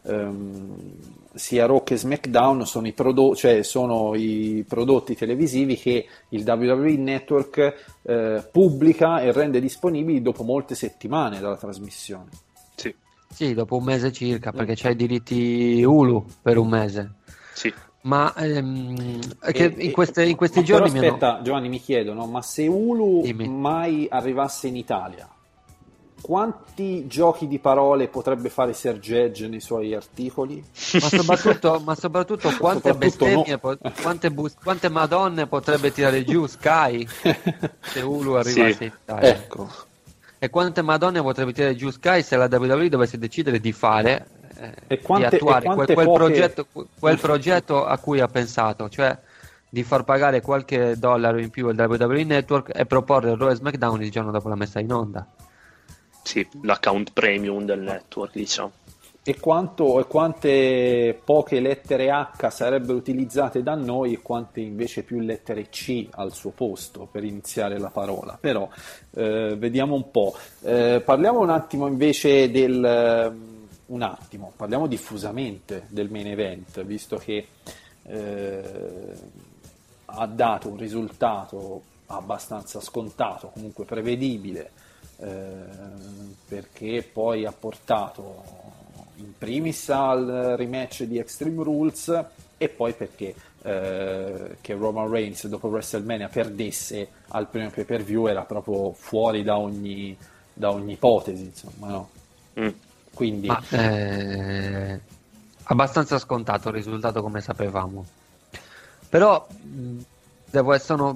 [0.04, 0.76] ehm,
[1.34, 6.96] sia Raw che SmackDown sono i, prodo- cioè sono i prodotti televisivi che il WWE
[6.96, 12.30] Network eh, pubblica e rende disponibili dopo molte settimane dalla trasmissione.
[12.74, 12.94] Sì,
[13.30, 14.56] sì, dopo un mese circa, Mm.
[14.56, 17.12] perché c'hai i diritti Hulu per un mese.
[17.54, 17.72] sì.
[18.02, 22.26] Ma ehm, E- in, queste- in questi giorni però mi hanno- aspetta, Giovanni, mi chiedono,
[22.26, 23.48] ma se Hulu Dimmi.
[23.48, 25.28] mai arrivasse in Italia,
[26.20, 30.62] quanti giochi di parole potrebbe fare Serge Edge nei suoi articoli?
[30.62, 33.92] Ma soprattutto, ma soprattutto quante Soprattutto bestemmie, no.
[34.02, 37.06] quante, bus- quante madonne potrebbe tirare giù Sky
[37.80, 38.84] se Hulu arrivasse Sì.
[38.84, 39.28] in Italia.
[39.28, 39.68] ecco,
[40.38, 44.26] E quante madonne potrebbe tirare giù Sky se la WWE dovesse decidere di fare,
[44.58, 46.66] eh, E quante- di attuare e quel, quel poche- progetto,
[46.98, 49.16] quel progetto a cui ha pensato, cioè
[49.68, 54.02] di far pagare qualche dollaro in più al WWE Network e proporre Raw e SmackDown
[54.02, 55.26] il giorno dopo la messa in onda.
[56.22, 58.70] Sì, l'account premium del network, diciamo.
[59.24, 65.20] e, quanto, e quante poche lettere H sarebbero utilizzate da noi e quante invece più
[65.20, 68.36] lettere C al suo posto per iniziare la parola.
[68.40, 68.68] Però
[69.14, 70.36] eh, vediamo un po'.
[70.62, 73.50] Eh, parliamo un attimo invece del...
[73.92, 77.46] un attimo, parliamo diffusamente del main event, visto che
[78.04, 79.12] eh,
[80.06, 84.70] ha dato un risultato abbastanza scontato, comunque prevedibile,
[85.18, 85.52] eh,
[86.48, 88.42] perché poi ha portato
[89.16, 92.24] in primis al rematch di Extreme Rules
[92.56, 98.26] e poi perché eh, che Roman Reigns dopo WrestleMania perdesse al primo pay per view
[98.26, 100.16] era proprio fuori da ogni,
[100.52, 102.10] da ogni ipotesi, insomma, no?
[102.58, 102.68] Mm.
[103.14, 105.00] Quindi Ma eh,
[105.64, 108.04] abbastanza scontato il risultato come sapevamo.
[109.08, 109.46] Però
[110.50, 111.14] devo essere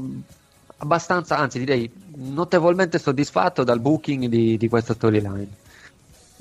[0.79, 5.49] abbastanza, anzi direi notevolmente soddisfatto dal booking di, di questa storyline.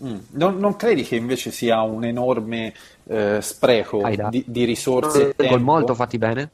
[0.03, 0.17] Mm.
[0.31, 2.73] Non, non credi che invece sia un enorme
[3.05, 5.63] eh, spreco di, di risorse Angle tempo?
[5.63, 6.49] molto fatti bene?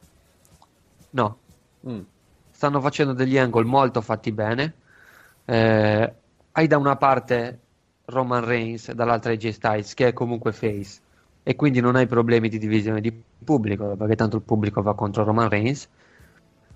[1.10, 1.36] No,
[1.86, 2.00] Mm.
[2.52, 4.72] stanno facendo degli angle molto fatti bene.
[5.44, 6.12] Eh,
[6.52, 7.58] hai da una parte
[8.06, 11.00] Roman Reigns, dall'altra AJ Styles, che è comunque face,
[11.42, 13.12] e quindi non hai problemi di divisione di
[13.44, 15.88] pubblico, perché tanto il pubblico va contro Roman Reigns.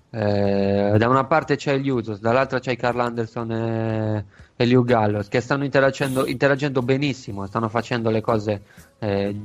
[0.09, 4.25] Eh, da una parte c'è il Usos, dall'altra c'è Carl Anderson e,
[4.55, 8.61] e Liu Gallos che stanno interagendo, interagendo benissimo, stanno facendo le cose
[8.99, 9.35] eh,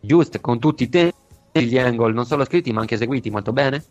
[0.00, 1.16] giuste con tutti i tempi,
[1.52, 3.84] gli angle non solo scritti ma anche eseguiti molto bene.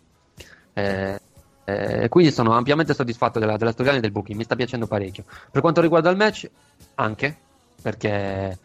[0.73, 1.19] Eh,
[1.65, 5.23] eh, quindi sono ampiamente soddisfatto della, della storyline del booking, mi sta piacendo parecchio.
[5.51, 6.49] Per quanto riguarda il match,
[6.95, 7.37] anche
[7.81, 8.57] perché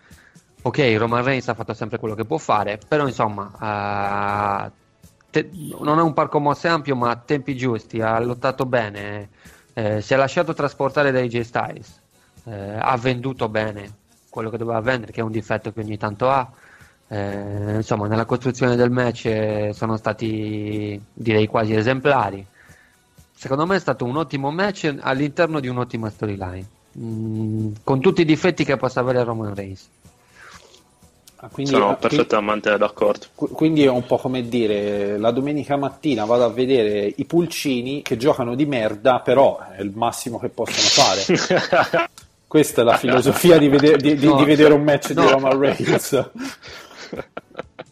[0.63, 3.51] ok, Roman Reigns ha fatto sempre quello che può fare, però insomma
[4.67, 4.71] uh,
[5.31, 9.29] te, non è un parco mosse ampio, ma a tempi giusti, ha lottato bene,
[9.75, 12.01] eh, si è lasciato trasportare da AJ Styles,
[12.45, 13.97] eh, ha venduto bene
[14.29, 16.51] quello che doveva vendere, che è un difetto che ogni tanto ha.
[17.11, 22.47] Eh, insomma, nella costruzione del match eh, sono stati direi quasi esemplari.
[23.39, 26.67] Secondo me è stato un ottimo match all'interno di un'ottima storyline,
[26.99, 29.89] mm, con tutti i difetti che possa avere Roman Reigns.
[31.37, 33.27] Ah, quindi, Sono perfettamente quindi, d'accordo.
[33.37, 38.17] Quindi è un po' come dire la domenica mattina vado a vedere i pulcini che
[38.17, 42.11] giocano di merda, però è il massimo che possono fare.
[42.45, 45.25] Questa è la filosofia di, vede- di, di, no, di vedere un match no.
[45.25, 46.31] di Roman Reigns.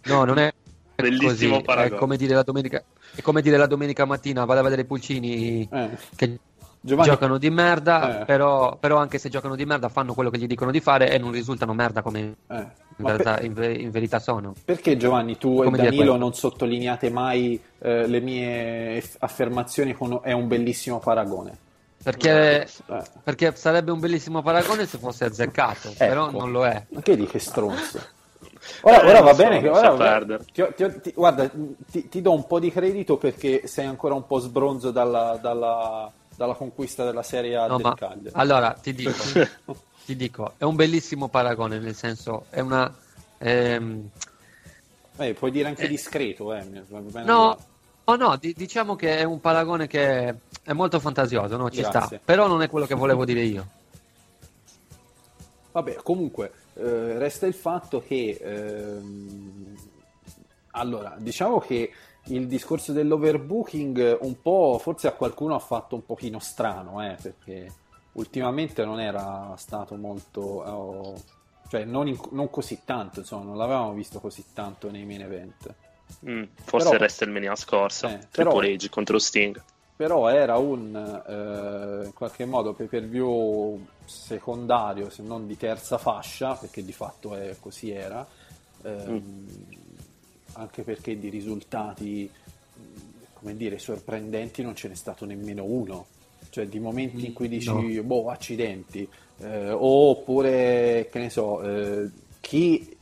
[0.07, 0.53] No, non è
[0.97, 1.81] bellissimo così.
[1.81, 2.83] È come, dire la domenica,
[3.15, 5.91] è come dire la domenica mattina vado a vedere i pulcini eh.
[6.15, 6.39] che
[6.87, 7.11] Giovanni...
[7.11, 8.25] giocano di merda, eh.
[8.25, 11.19] però, però, anche se giocano di merda fanno quello che gli dicono di fare e
[11.19, 12.67] non risultano merda come eh.
[12.97, 13.45] in, realtà, per...
[13.45, 14.55] in, in, verità sono.
[14.65, 20.33] Perché Giovanni tu come e Danilo non sottolineate mai eh, le mie affermazioni con è
[20.33, 21.59] un bellissimo paragone?
[22.03, 23.03] Perché, eh.
[23.25, 25.97] perché, sarebbe un bellissimo paragone se fosse azzeccato, ecco.
[25.97, 26.87] però non lo è.
[26.91, 28.01] Ma che di che stronzo?
[28.83, 31.51] Ora, ora va bene che ora, ti, ti, ti, guarda,
[31.91, 36.55] ti, do un po' di credito perché sei ancora un po' sbronzo dalla, dalla dalla
[36.55, 38.31] conquista della Serie A no, del Cagliari.
[38.33, 39.13] Allora, ti dico,
[40.05, 42.95] ti dico, è un bellissimo paragone, nel senso, è una...
[43.39, 44.09] Ehm...
[45.17, 45.89] Eh, puoi dire anche eh...
[45.89, 46.63] discreto, eh.
[47.25, 47.59] No,
[48.05, 51.71] oh, no, di- diciamo che è un paragone che è molto fantasioso, no?
[51.71, 52.01] Ci Grazie.
[52.01, 53.67] sta, però non è quello che volevo dire io.
[55.73, 58.39] Vabbè, comunque, eh, resta il fatto che...
[58.41, 59.75] Ehm...
[60.73, 61.91] Allora, diciamo che
[62.25, 67.73] il discorso dell'overbooking un po' forse a qualcuno ha fatto un pochino strano, eh, perché
[68.13, 70.41] ultimamente non era stato molto...
[70.41, 71.23] Oh,
[71.69, 75.75] cioè non, in, non, così tanto, insomma, non l'avevamo visto così tanto nei main event.
[76.29, 79.63] Mm, forse però, WrestleMania scorsa, eh, Triple però, H contro Sting.
[79.97, 85.99] Però era un, eh, in qualche modo, pay per view secondario, se non di terza
[85.99, 88.27] fascia, perché di fatto è, così era.
[88.83, 89.49] Eh, mm
[90.59, 92.31] anche perché di risultati
[93.35, 96.07] come dire, sorprendenti non ce n'è stato nemmeno uno.
[96.49, 98.03] Cioè di momenti in cui dici, no.
[98.03, 99.07] boh, accidenti,
[99.39, 102.97] eh, oppure, che ne so, eh, chi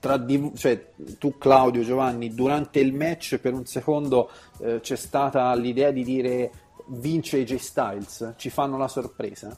[0.00, 5.54] tra di, cioè, tu Claudio Giovanni durante il match per un secondo eh, c'è stata
[5.54, 6.50] l'idea di dire
[6.86, 9.56] vince AJ Styles ci fanno la sorpresa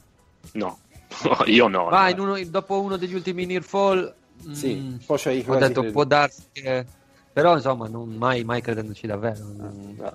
[0.53, 0.79] no
[1.45, 4.13] io no vai uno, dopo uno degli ultimi near fall
[4.51, 5.91] sì, mh, mm, poi c'hai ho detto credo.
[5.91, 6.85] può darsi che
[7.35, 9.43] però insomma, non mai, mai credendoci davvero.
[9.43, 10.07] Mm.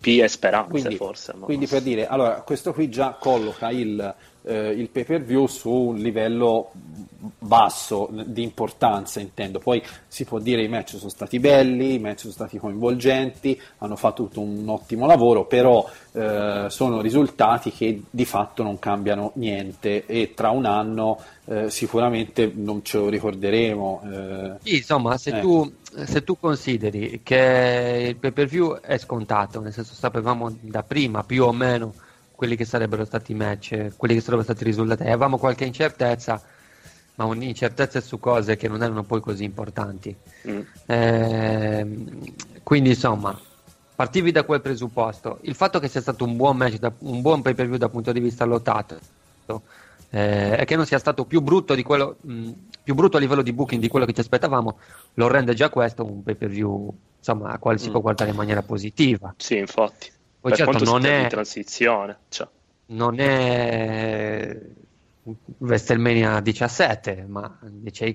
[0.00, 1.34] P e speranze quindi, forse.
[1.34, 1.44] Ma...
[1.44, 4.14] Quindi per dire, allora, questo qui già colloca il,
[4.46, 6.70] eh, il pay per view su un livello
[7.38, 12.20] basso di importanza intendo poi si può dire i match sono stati belli i match
[12.20, 18.24] sono stati coinvolgenti hanno fatto tutto un ottimo lavoro però eh, sono risultati che di
[18.24, 24.52] fatto non cambiano niente e tra un anno eh, sicuramente non ce lo ricorderemo eh.
[24.62, 25.72] sì, insomma se, tu,
[26.04, 31.24] se tu consideri che il pay per view è scontato nel senso sapevamo da prima
[31.24, 31.92] più o meno
[32.36, 35.02] quelli che sarebbero stati i match, quelli che sarebbero stati i risultati.
[35.02, 36.40] Avevamo qualche incertezza,
[37.16, 40.14] ma un'incertezza su cose che non erano poi così importanti.
[40.48, 40.60] Mm.
[40.86, 41.86] Eh,
[42.62, 43.36] quindi insomma,
[43.96, 45.38] partivi da quel presupposto.
[45.42, 47.90] Il fatto che sia stato un buon match, da, un buon pay per view dal
[47.90, 49.00] punto di vista lottato,
[50.10, 52.50] eh, e che non sia stato più brutto, quello, mh,
[52.82, 54.78] più brutto, a livello di booking di quello che ci aspettavamo,
[55.14, 57.92] lo rende già questo un pay per view insomma, a quale si mm.
[57.92, 59.34] può guardare in maniera positiva.
[59.38, 60.12] Sì, infatti.
[60.46, 62.46] Poi per certo non è in transizione, cioè.
[62.86, 64.56] non è
[65.58, 67.58] WrestleMania 17, ma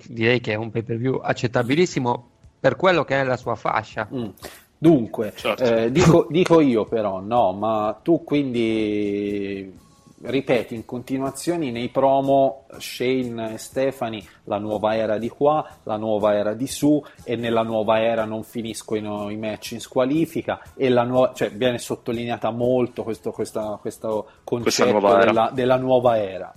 [0.07, 4.07] direi che è un pay per view accettabilissimo per quello che è la sua fascia.
[4.13, 4.29] Mm.
[4.77, 5.63] Dunque, certo.
[5.63, 9.77] eh, dico, dico, io però, no, ma tu quindi
[10.23, 16.35] ripeti in continuazione nei promo Shane e Stefani la nuova era di qua, la nuova
[16.35, 21.03] era di su e nella nuova era non finiscono i match in squalifica e la
[21.03, 26.53] nuova, cioè viene sottolineata molto questo, questa, questo concetto nuova della, della, nuova era.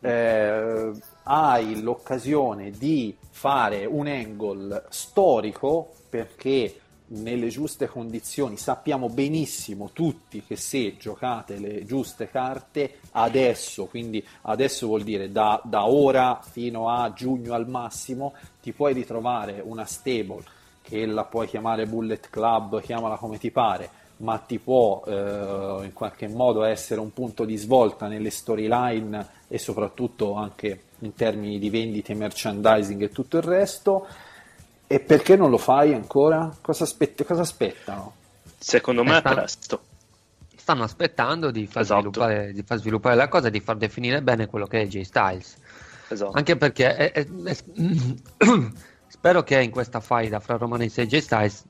[0.00, 0.90] Eh,
[1.24, 8.56] hai l'occasione di fare un angle storico perché nelle giuste condizioni.
[8.56, 15.60] Sappiamo benissimo tutti che se giocate le giuste carte adesso, quindi adesso vuol dire da,
[15.64, 18.32] da ora fino a giugno al massimo,
[18.62, 20.42] ti puoi ritrovare una stable
[20.82, 23.88] che la puoi chiamare Bullet Club, chiamala come ti pare,
[24.18, 29.58] ma ti può eh, in qualche modo essere un punto di svolta nelle storyline e
[29.58, 34.06] soprattutto anche in termini di vendite, merchandising e tutto il resto.
[34.86, 36.54] E perché non lo fai ancora?
[36.60, 38.14] Cosa, aspett- cosa aspettano?
[38.58, 39.80] Secondo me Eh, è sta- presto.
[40.56, 42.00] Stanno aspettando di far, Esatto.
[42.00, 45.02] sviluppare, di far sviluppare la cosa e di far definire bene quello che è J
[45.02, 45.56] Styles.
[46.08, 46.32] Esatto.
[46.32, 47.56] Anche perché è- è- è-
[49.08, 51.64] spero che in questa faida fra Roman Reigns e J Styles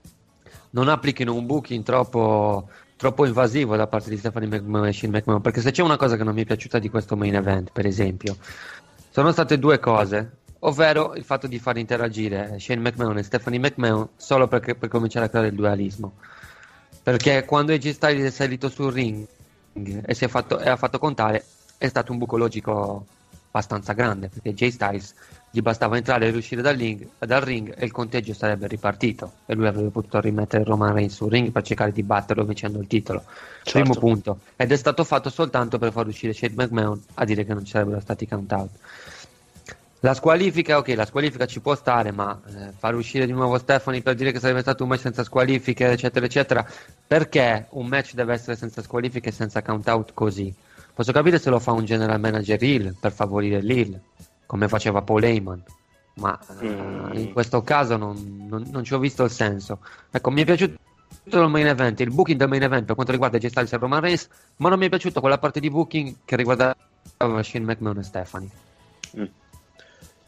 [0.71, 5.41] non applichino un booking troppo, troppo invasivo da parte di Stephanie McMahon e Shane McMahon.
[5.41, 7.87] Perché se c'è una cosa che non mi è piaciuta di questo main event, per
[7.87, 8.37] esempio,
[9.11, 10.31] sono state due cose.
[10.67, 15.27] Ovvero il fatto di far interagire Shane McMahon e Stephanie McMahon solo perché, per cominciare
[15.27, 16.15] a creare il dualismo.
[17.03, 19.27] Perché quando AJ Styles è salito sul ring
[19.75, 21.45] e, si è fatto, e ha fatto contare,
[21.77, 23.05] è stato un buco logico
[23.49, 24.29] abbastanza grande.
[24.29, 25.15] Perché Jay Styles
[25.51, 29.33] gli bastava entrare e uscire dal ring, dal ring e il conteggio sarebbe ripartito.
[29.45, 32.87] E lui avrebbe potuto rimettere Roman Reigns sul ring per cercare di batterlo vincendo il
[32.87, 33.23] titolo.
[33.63, 33.79] Certo.
[33.79, 34.39] Primo punto.
[34.57, 37.73] Ed è stato fatto soltanto per far uscire Shane McMahon a dire che non ci
[37.73, 38.71] sarebbero stati count out.
[40.05, 44.03] La squalifica, ok, la squalifica ci può stare, ma eh, far uscire di nuovo Stephanie
[44.03, 46.67] per dire che sarebbe stato un match senza squalifiche, eccetera, eccetera,
[47.07, 50.53] perché un match deve essere senza squalifiche e senza count out così?
[50.93, 53.99] Posso capire se lo fa un general manager heel per favorire l'heal,
[54.45, 55.63] come faceva Paul Heyman,
[56.17, 57.17] ma eh, Mm.
[57.17, 59.79] in questo caso non, non- non ci ho visto il senso.
[60.11, 60.77] Ecco, mi è piaciuto
[61.31, 64.03] il main event, il booking del main event per quanto riguarda J Styles e Roman
[64.03, 66.77] Reigns, ma non mi è piaciuta quella parte di booking che riguardava
[67.17, 68.51] Shane McMahon e Stephanie.
[69.19, 69.25] Mm.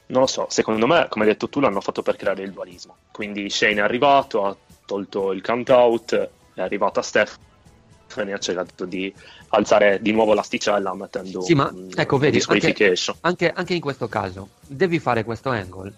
[0.08, 2.98] Non lo so, secondo me, come hai detto tu, l'hanno fatto per creare il dualismo.
[3.10, 6.14] Quindi Shane è arrivato, ha tolto il count out,
[6.54, 9.12] è arrivata Stephanie ha cercato di
[9.48, 13.16] alzare di nuovo l'asticella mettendo Sì, ma un- ecco, vedi, anche, disqualification.
[13.22, 15.94] anche- anche in questo caso devi fare questo angle.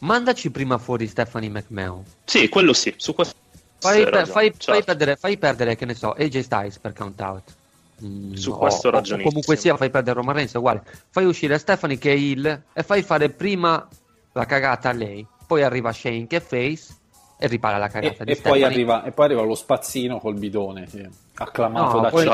[0.00, 2.04] Mandaci prima fuori Stephanie McMahon.
[2.24, 3.34] Sì, quello sì, su questo
[3.78, 4.72] Fai, per- fai- certo.
[4.72, 7.54] fai perdere, fai perdere, che ne so, AJ Styles per count out.
[8.02, 9.26] Mm, Su o- questo o- ragionissimo.
[9.28, 10.82] o comunque sia, fai perdere Roman Reigns, è uguale.
[11.10, 13.86] Fai uscire Stephanie che è heel e fai fare prima
[14.32, 15.24] la cagata a lei.
[15.46, 16.96] Poi arriva Shane che è face
[17.38, 18.64] e ripara la E, cagata di e poi Stephanie.
[18.64, 22.24] arriva, e poi arriva lo spazzino col bidone, sì, acclamato No, da poi-.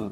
[0.00, 0.06] Mm.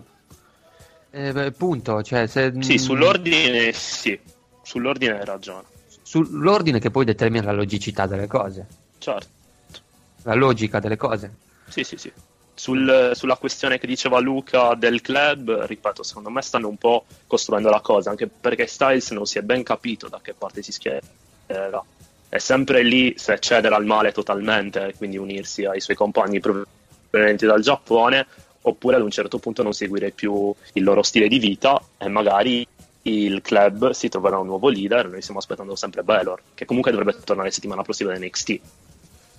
[1.12, 4.18] Eh, punto, cioè, se, Sì, sull'ordine sì,
[4.62, 5.64] sull'ordine hai ragione.
[6.02, 8.66] sull'ordine che poi determina la logicità delle cose,
[8.98, 9.28] Certo.
[10.22, 11.34] la logica delle cose.
[11.68, 12.12] Sì, sì, sì.
[12.60, 17.70] Sul- sulla questione che diceva Luca del club, ripeto, secondo me stanno un po' costruendo
[17.70, 21.82] la cosa, anche perché Styles non si è ben capito da che parte si schiererà.
[22.28, 27.62] È sempre lì se cedere al male totalmente, quindi unirsi ai suoi compagni provenienti dal
[27.62, 28.26] Giappone,
[28.60, 32.66] oppure ad un certo punto non seguire più il loro stile di vita e magari
[33.04, 35.08] il club si troverà un nuovo leader.
[35.08, 38.60] Noi stiamo aspettando sempre Baylor, che comunque dovrebbe tornare settimana prossima da NXT.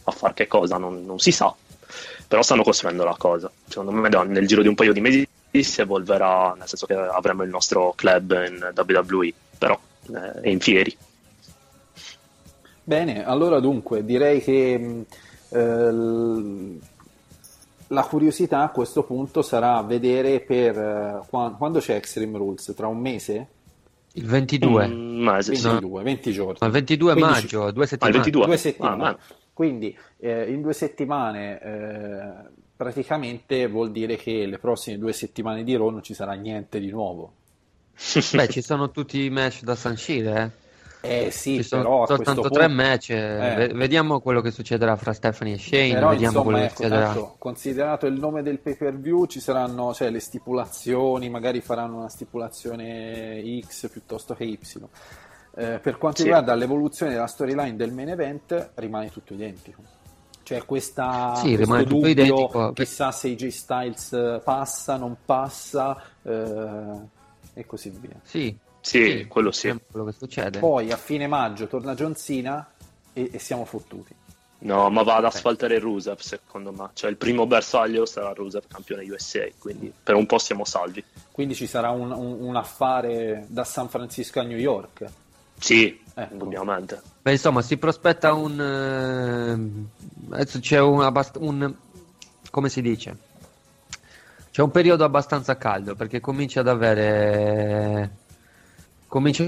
[0.06, 1.56] A far che cosa non, non si sa,
[2.32, 3.52] però stanno costruendo la cosa.
[3.68, 7.44] Secondo me nel giro di un paio di mesi si evolverà, nel senso che avremo
[7.44, 9.78] il nostro club in WWE, però
[10.14, 10.96] eh, è in fieri.
[12.86, 15.06] Bene, allora dunque direi che mh,
[15.50, 16.80] eh,
[17.88, 22.88] la curiosità a questo punto sarà vedere per eh, qua- quando c'è Extreme Rules, tra
[22.88, 23.48] un mese?
[24.14, 25.68] Il 22, Un mese, sì.
[25.68, 26.58] 22, 20 giorni.
[26.62, 28.14] ma il 22 15 maggio, due Ah, il settimane.
[28.16, 28.46] 22.
[28.46, 29.18] Due Ah, settimane.
[29.54, 35.76] Quindi eh, in due settimane eh, praticamente vuol dire che le prossime due settimane di
[35.76, 37.34] Raw non ci sarà niente di nuovo.
[38.34, 40.60] Beh, ci sono tutti i match da sancire, eh.
[41.04, 43.10] Eh sì, Ci sono però a soltanto questo tre punto- match.
[43.10, 43.56] eh, Eh.
[43.56, 45.94] ve- Vediamo quello che succederà fra Stephanie e Shane.
[45.96, 47.06] Però vediamo insomma, quello che ecco, succederà.
[47.06, 51.98] tanto, considerato il nome del pay per view, ci saranno cioè, le stipulazioni, magari faranno
[51.98, 54.60] una stipulazione X piuttosto che Y.
[55.56, 56.24] Eh, per quanto Sì.
[56.24, 59.82] riguarda l'evoluzione della storyline del main event, rimane tutto identico.
[60.44, 62.74] Cioè, questa, Sì, rimane questo tutto dubbio, identico.
[62.74, 67.00] chissà se AJ Styles eh, passa, non passa, eh,
[67.54, 68.16] e così via.
[68.24, 69.78] Sì, Sì, quello sì.
[69.92, 70.60] quello che succede.
[70.60, 72.68] Poi a fine maggio torna John Cena
[73.14, 74.16] e, e siamo fottuti.
[74.64, 76.90] No, ma va ad asfaltare Rusev secondo me.
[76.94, 81.04] Cioè il primo bersaglio sarà Rusev campione USA, quindi per un po' siamo salvi.
[81.32, 85.06] Quindi ci sarà un, un- un affare da San Francisco a New York.
[85.62, 86.34] Sì, Ecco.
[86.34, 87.00] indubbiamente.
[87.22, 88.60] Beh, insomma, si prospetta un.
[88.60, 89.88] ehm,
[90.32, 91.76] adesso c'è un, un.
[92.50, 93.16] come si dice?
[94.50, 98.10] C'è un periodo abbastanza caldo perché comincia ad avere.
[99.08, 99.46] Comincia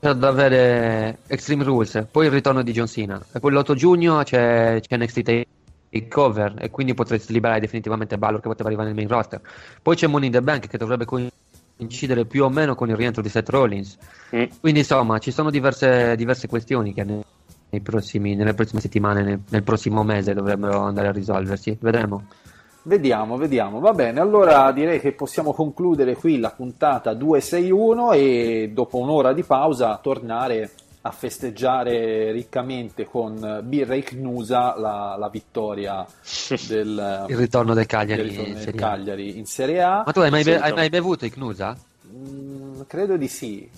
[0.00, 3.20] ad avere Extreme Rules, poi il ritorno di John Cena.
[3.32, 5.46] E poi l'8 giugno c'è, c'è NXT
[6.08, 9.40] cover e quindi potresti liberare definitivamente Balor che poteva arrivare nel main roster.
[9.82, 11.34] Poi c'è Money in the Bank che dovrebbe coincidere
[12.26, 13.96] più o meno con il rientro di Seth Rollins.
[14.34, 14.44] Mm.
[14.60, 17.22] Quindi insomma ci sono diverse, diverse questioni che nei,
[17.70, 21.76] nei prossimi, nelle prossime settimane, nel, nel prossimo mese dovrebbero andare a risolversi.
[21.80, 22.24] Vedremo.
[22.82, 23.80] Vediamo, vediamo.
[23.80, 29.42] Va bene, allora direi che possiamo concludere qui la puntata 261 e dopo un'ora di
[29.42, 30.70] pausa tornare
[31.06, 36.04] a festeggiare riccamente con birra e Cnusa la, la vittoria
[36.68, 40.02] del il ritorno del Cagliari, ritorno in, del serie Cagliari in Serie A.
[40.04, 41.76] Ma tu hai mai, be- hai mai bevuto i Cnusa?
[42.12, 43.68] Mm, credo di sì,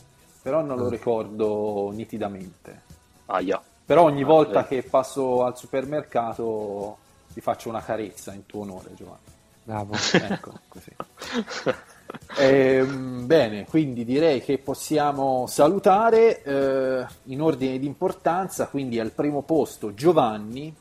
[0.43, 0.91] però non lo Ah.
[0.91, 2.83] ricordo nitidamente.
[3.27, 3.61] Aia.
[3.85, 4.69] Però ogni Ah, volta eh.
[4.69, 6.99] che passo al supermercato
[7.33, 9.19] ti faccio una carezza in tuo onore, Giovanni.
[9.63, 9.95] Bravo.
[10.13, 10.91] Ecco, così.
[12.35, 19.43] Ehm, bene, quindi direi che possiamo salutare eh, in ordine di importanza, quindi al primo
[19.43, 20.73] posto Giovanni,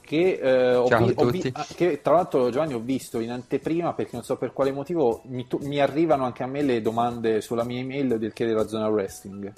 [0.00, 3.92] che, eh, ho vi- ho vi- ah, che tra l'altro Giovanni ho visto in anteprima
[3.94, 7.40] perché non so per quale motivo mi, to- mi arrivano anche a me le domande
[7.40, 9.52] sulla mia email del che della zona wrestling.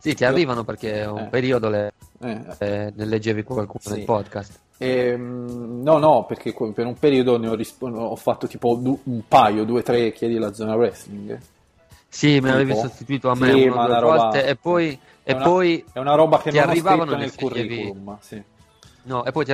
[0.00, 1.28] Sì, ti arrivano perché un Eh.
[1.28, 1.92] periodo le,
[2.22, 3.90] Eh, eh, ne leggevi qualcuno Sì.
[3.92, 4.58] nel podcast.
[4.78, 9.22] Ehm, no, no, perché per un periodo ne ho, risp- ho fatto tipo du- un
[9.28, 11.38] paio, due, tre chiedi la zona wrestling.
[12.08, 15.44] Sì, me l'avevi sostituito a me Sì, una roba- volte e poi, È e una-
[15.44, 18.16] poi È una roba che ti non arrivavano nel curriculum.
[18.20, 18.42] Sì.
[19.02, 19.52] no, e poi ti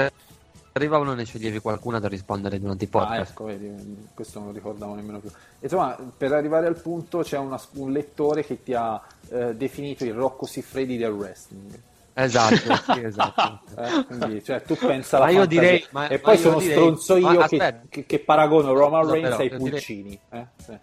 [0.77, 3.31] arrivavano ne sceglievi qualcuna da rispondere durante i Ah, podcast.
[3.31, 5.31] ecco, vedi, questo non lo ricordavo nemmeno più.
[5.61, 9.01] Insomma, per arrivare al punto c'è una- un lettore che ti ha
[9.31, 11.81] eh, definito il Rocco Siffredi del wrestling.
[12.13, 12.55] Esatto,
[12.93, 13.61] sì, esatto.
[13.77, 16.75] Eh, quindi, cioè, tu pensa alla Ma io direi- ma- e ma poi sono direi-
[16.77, 17.87] stronzo ma io che, aspetta.
[17.89, 20.21] che- che paragono Roman Reigns ai io direi- pulcini.
[20.31, 20.47] eh?
[20.57, 20.79] Sì.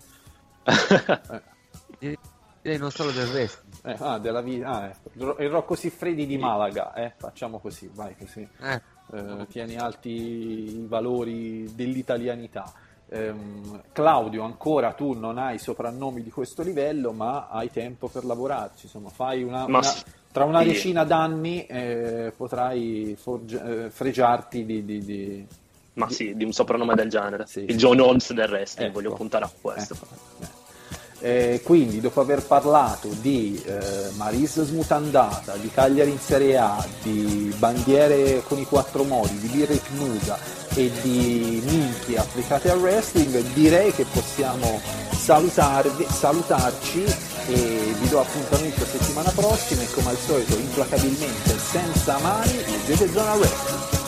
[2.61, 3.61] Direi non solo del resto.
[3.83, 5.35] Eh, ah, della vi- ah, ecco.
[5.41, 7.13] il Rocco Siffredi di Malaga, eh?
[7.17, 8.47] facciamo così, vai così.
[8.61, 8.81] Eh,
[9.13, 12.71] Eh, tieni alti i valori dell'italianità.
[13.09, 18.85] Ehm, Claudio, ancora tu non hai soprannomi di questo livello, ma hai tempo per lavorarci.
[18.85, 19.81] Insomma, fai una, una-
[20.31, 25.47] tra una decina d'anni eh, potrai forge- eh, fregiarti di, di- di-
[25.93, 27.45] Ma sì, di un soprannome del genere.
[27.45, 27.65] Sì.
[27.67, 28.99] Il John Holmes del wrestling, Ecco.
[28.99, 29.93] voglio puntare a questo.
[29.93, 30.61] Ecco,
[31.23, 31.61] eh.
[31.63, 38.43] Quindi, dopo aver parlato di eh, Maris smutandata, di Cagliari in Serie A, di bandiere
[38.45, 40.37] con i quattro modi, di birra Knusa
[40.75, 47.03] e di minchie applicate al wrestling, direi che possiamo salutarvi, salutarci
[47.47, 53.33] e vi do appuntamento settimana prossima e come al solito implacabilmente senza mani leggete Zona
[53.35, 54.02] Wrestling.